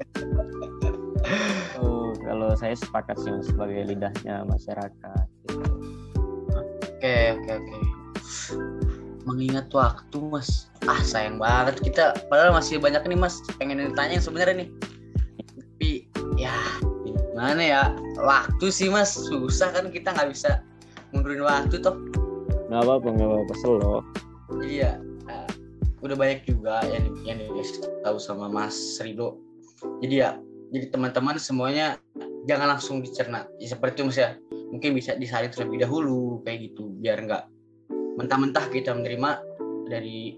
Oh, 1.77 2.15
kalau 2.25 2.55
saya 2.55 2.73
sepakat 2.73 3.19
sih 3.21 3.31
sebagai 3.45 3.85
lidahnya 3.91 4.47
masyarakat 4.47 5.25
gitu. 5.45 5.59
oke 6.49 7.15
oke 7.37 7.51
oke. 7.59 7.77
Mengingat 9.27 9.67
waktu 9.75 10.17
mas. 10.25 10.71
Ah 10.87 10.99
sayang 11.05 11.37
banget 11.37 11.77
kita 11.83 12.17
padahal 12.31 12.55
masih 12.55 12.81
banyak 12.81 13.03
nih 13.05 13.19
mas 13.19 13.43
pengen 13.61 13.91
ditanya 13.91 14.17
sebenarnya 14.17 14.65
nih. 14.65 14.69
Tapi 15.37 15.89
ya 16.39 16.55
gimana 17.05 17.61
ya? 17.61 17.81
Waktu 18.17 18.65
sih 18.73 18.89
mas. 18.89 19.13
Susah 19.13 19.69
kan 19.75 19.91
kita 19.93 20.15
nggak 20.15 20.33
bisa 20.33 20.65
mundurin 21.13 21.45
waktu 21.45 21.77
toh. 21.77 21.99
Nggak 22.71 22.81
apa-apa 22.83 23.07
nggak 23.11 23.27
apa-apa. 23.27 23.53
Selo 23.59 24.01
ya 24.65 24.97
uh, 24.97 25.08
udah 25.99 26.15
banyak 26.15 26.47
juga 26.47 26.79
yang 26.88 27.05
yang 27.27 27.39
tahu 28.03 28.17
sama 28.17 28.47
mas 28.47 28.75
Rido. 29.03 29.39
Jadi 30.03 30.15
ya 30.19 30.39
jadi 30.69 30.93
teman-teman 30.93 31.35
semuanya 31.41 31.97
jangan 32.45 32.77
langsung 32.77 33.01
dicerna 33.01 33.45
ya, 33.57 33.73
seperti 33.73 34.01
itu 34.01 34.03
mas 34.07 34.17
ya 34.19 34.29
mungkin 34.69 34.93
bisa 34.93 35.17
disaring 35.17 35.49
terlebih 35.49 35.81
dahulu 35.81 36.45
kayak 36.45 36.71
gitu 36.71 36.93
biar 37.01 37.25
nggak 37.25 37.43
mentah-mentah 38.21 38.65
kita 38.69 38.93
menerima 38.93 39.41
dari 39.89 40.38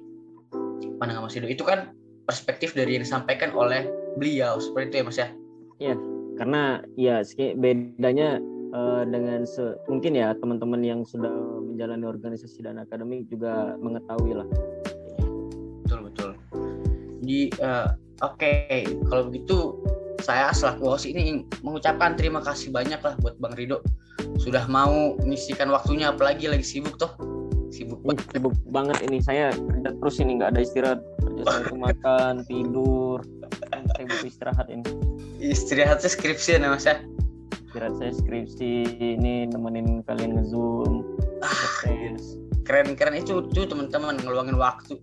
pandangan 1.02 1.28
Mas 1.28 1.36
Ido 1.36 1.50
itu 1.52 1.67
kan 1.67 1.91
perspektif 2.24 2.71
dari 2.71 2.95
yang 2.95 3.04
disampaikan 3.04 3.52
oleh 3.52 3.89
beliau 4.15 4.62
seperti 4.62 4.86
itu 4.88 4.95
ya 4.95 5.04
Mas 5.04 5.19
ya? 5.19 5.30
Iya 5.82 5.95
karena 6.39 6.62
ya 6.95 7.15
bedanya 7.60 8.39
uh, 8.71 9.04
dengan 9.04 9.43
se 9.43 9.76
mungkin 9.91 10.15
ya 10.15 10.32
teman-teman 10.39 10.82
yang 10.82 11.02
sudah 11.04 11.30
menjalani 11.62 12.08
organisasi 12.08 12.63
dan 12.63 12.80
akademik 12.80 13.28
juga 13.28 13.76
mengetahui 13.78 14.41
lah 14.41 14.47
di 17.21 17.47
uh, 17.62 17.93
oke 18.25 18.38
okay. 18.41 18.84
kalau 19.07 19.29
begitu 19.29 19.77
saya 20.21 20.53
selaku 20.53 20.86
host 20.97 21.10
ini 21.10 21.45
mengucapkan 21.65 22.13
terima 22.13 22.41
kasih 22.45 22.69
banyak 22.69 23.01
lah 23.01 23.17
buat 23.21 23.38
Bang 23.41 23.57
Rido 23.57 23.81
sudah 24.41 24.65
mau 24.69 25.17
mengisikan 25.21 25.69
waktunya 25.69 26.10
apalagi 26.10 26.49
lagi 26.49 26.65
sibuk 26.65 26.97
toh. 26.97 27.13
Sibuk 27.71 28.03
banget. 28.03 28.25
sibuk 28.36 28.55
banget 28.67 28.97
ini. 29.05 29.17
Saya 29.23 29.53
kerja 29.53 29.89
terus 29.95 30.15
ini 30.19 30.31
nggak 30.41 30.49
ada 30.55 30.62
istirahat. 30.62 30.99
Kerja 31.21 31.43
saya 31.45 31.75
makan 31.89 32.34
tidur. 32.45 33.19
Saya 33.69 34.03
butuh 34.07 34.27
istirahat 34.27 34.67
ini. 34.69 34.84
Istirahatnya 35.41 36.10
skripsi 36.10 36.57
ya 36.57 36.69
mas 36.69 36.86
ya? 36.86 37.01
Istirahat 37.69 37.95
saya 37.97 38.12
skripsi 38.13 38.71
ini 38.99 39.47
nemenin 39.49 40.03
kalian 40.05 40.38
ngezoom 40.38 41.01
ah, 41.41 41.69
keren 42.67 42.93
keren 42.93 43.15
itu 43.17 43.41
tuh 43.49 43.65
teman-teman 43.65 44.19
ngeluangin 44.21 44.55
waktu 44.55 45.01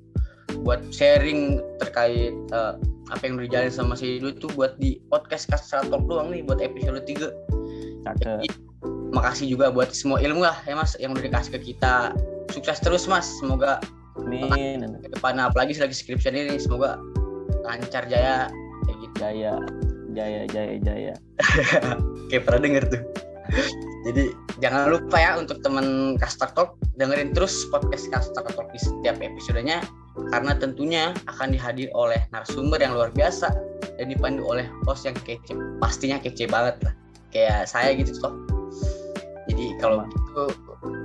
buat 0.62 0.80
sharing 0.90 1.62
terkait 1.78 2.34
uh, 2.52 2.76
apa 3.08 3.22
yang 3.24 3.40
udah 3.40 3.72
sama 3.72 3.96
si 3.96 4.20
Ido 4.20 4.32
itu 4.32 4.48
buat 4.52 4.76
di 4.76 5.00
podcast 5.08 5.48
Kastra 5.48 5.84
Talk 5.86 6.04
doang 6.04 6.28
nih 6.32 6.44
buat 6.44 6.60
episode 6.60 7.00
3 7.04 8.04
Cakep. 8.04 8.48
makasih 9.08 9.48
juga 9.48 9.72
buat 9.72 9.90
semua 9.96 10.20
ilmu 10.20 10.44
lah 10.44 10.56
ya 10.68 10.76
mas 10.76 10.92
yang 11.00 11.16
udah 11.16 11.24
dikasih 11.24 11.56
ke 11.56 11.72
kita. 11.72 12.12
Sukses 12.52 12.80
terus 12.80 13.04
mas. 13.08 13.24
Semoga 13.40 13.80
Amin. 14.20 14.84
ke 15.00 15.08
depan 15.12 15.40
apalagi 15.40 15.76
selagi 15.76 15.96
skripsi 15.96 16.28
ini 16.32 16.60
semoga 16.60 17.00
lancar 17.64 18.04
jaya. 18.08 18.48
Kayak 18.84 18.96
gitu. 19.00 19.14
Jaya. 19.20 19.54
Jaya 20.16 20.42
jaya 20.50 20.74
jaya. 20.80 21.14
Kayak 22.32 22.42
pernah 22.48 22.60
denger 22.64 22.84
tuh. 22.88 23.02
Jadi 24.08 24.24
jangan 24.60 24.92
lupa 24.92 25.16
ya 25.16 25.36
untuk 25.40 25.60
teman 25.64 26.16
Kastar 26.20 26.52
Talk 26.52 26.76
dengerin 27.00 27.32
terus 27.32 27.64
podcast 27.72 28.08
Kastar 28.12 28.44
Talk 28.44 28.68
di 28.72 28.80
setiap 28.80 29.16
episodenya 29.20 29.80
karena 30.30 30.52
tentunya 30.56 31.14
akan 31.30 31.54
dihadir 31.54 31.88
oleh 31.94 32.18
narasumber 32.34 32.78
yang 32.82 32.94
luar 32.94 33.10
biasa 33.14 33.48
dan 33.98 34.06
dipandu 34.10 34.44
oleh 34.44 34.66
host 34.84 35.06
yang 35.08 35.16
kece 35.26 35.54
pastinya 35.78 36.18
kece 36.20 36.46
banget 36.50 36.76
lah 36.84 36.94
kayak 37.30 37.68
saya 37.70 37.94
gitu 37.94 38.12
kok 38.18 38.34
jadi 39.48 39.64
kalau 39.80 40.04
gitu 40.04 40.44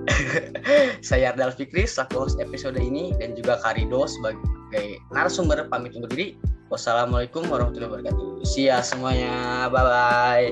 saya 1.08 1.34
Ardal 1.34 1.56
Fikri 1.56 1.88
selaku 1.88 2.28
host 2.28 2.38
episode 2.38 2.78
ini 2.78 3.16
dan 3.18 3.34
juga 3.34 3.60
Karido 3.64 4.06
sebagai 4.06 5.00
narasumber 5.16 5.66
pamit 5.72 5.96
undur 5.96 6.12
diri. 6.12 6.38
Wassalamualaikum 6.68 7.46
warahmatullahi 7.48 8.02
wabarakatuh. 8.02 8.44
Sia 8.44 8.82
semuanya. 8.82 9.70
Bye 9.70 9.84
bye. 9.86 10.48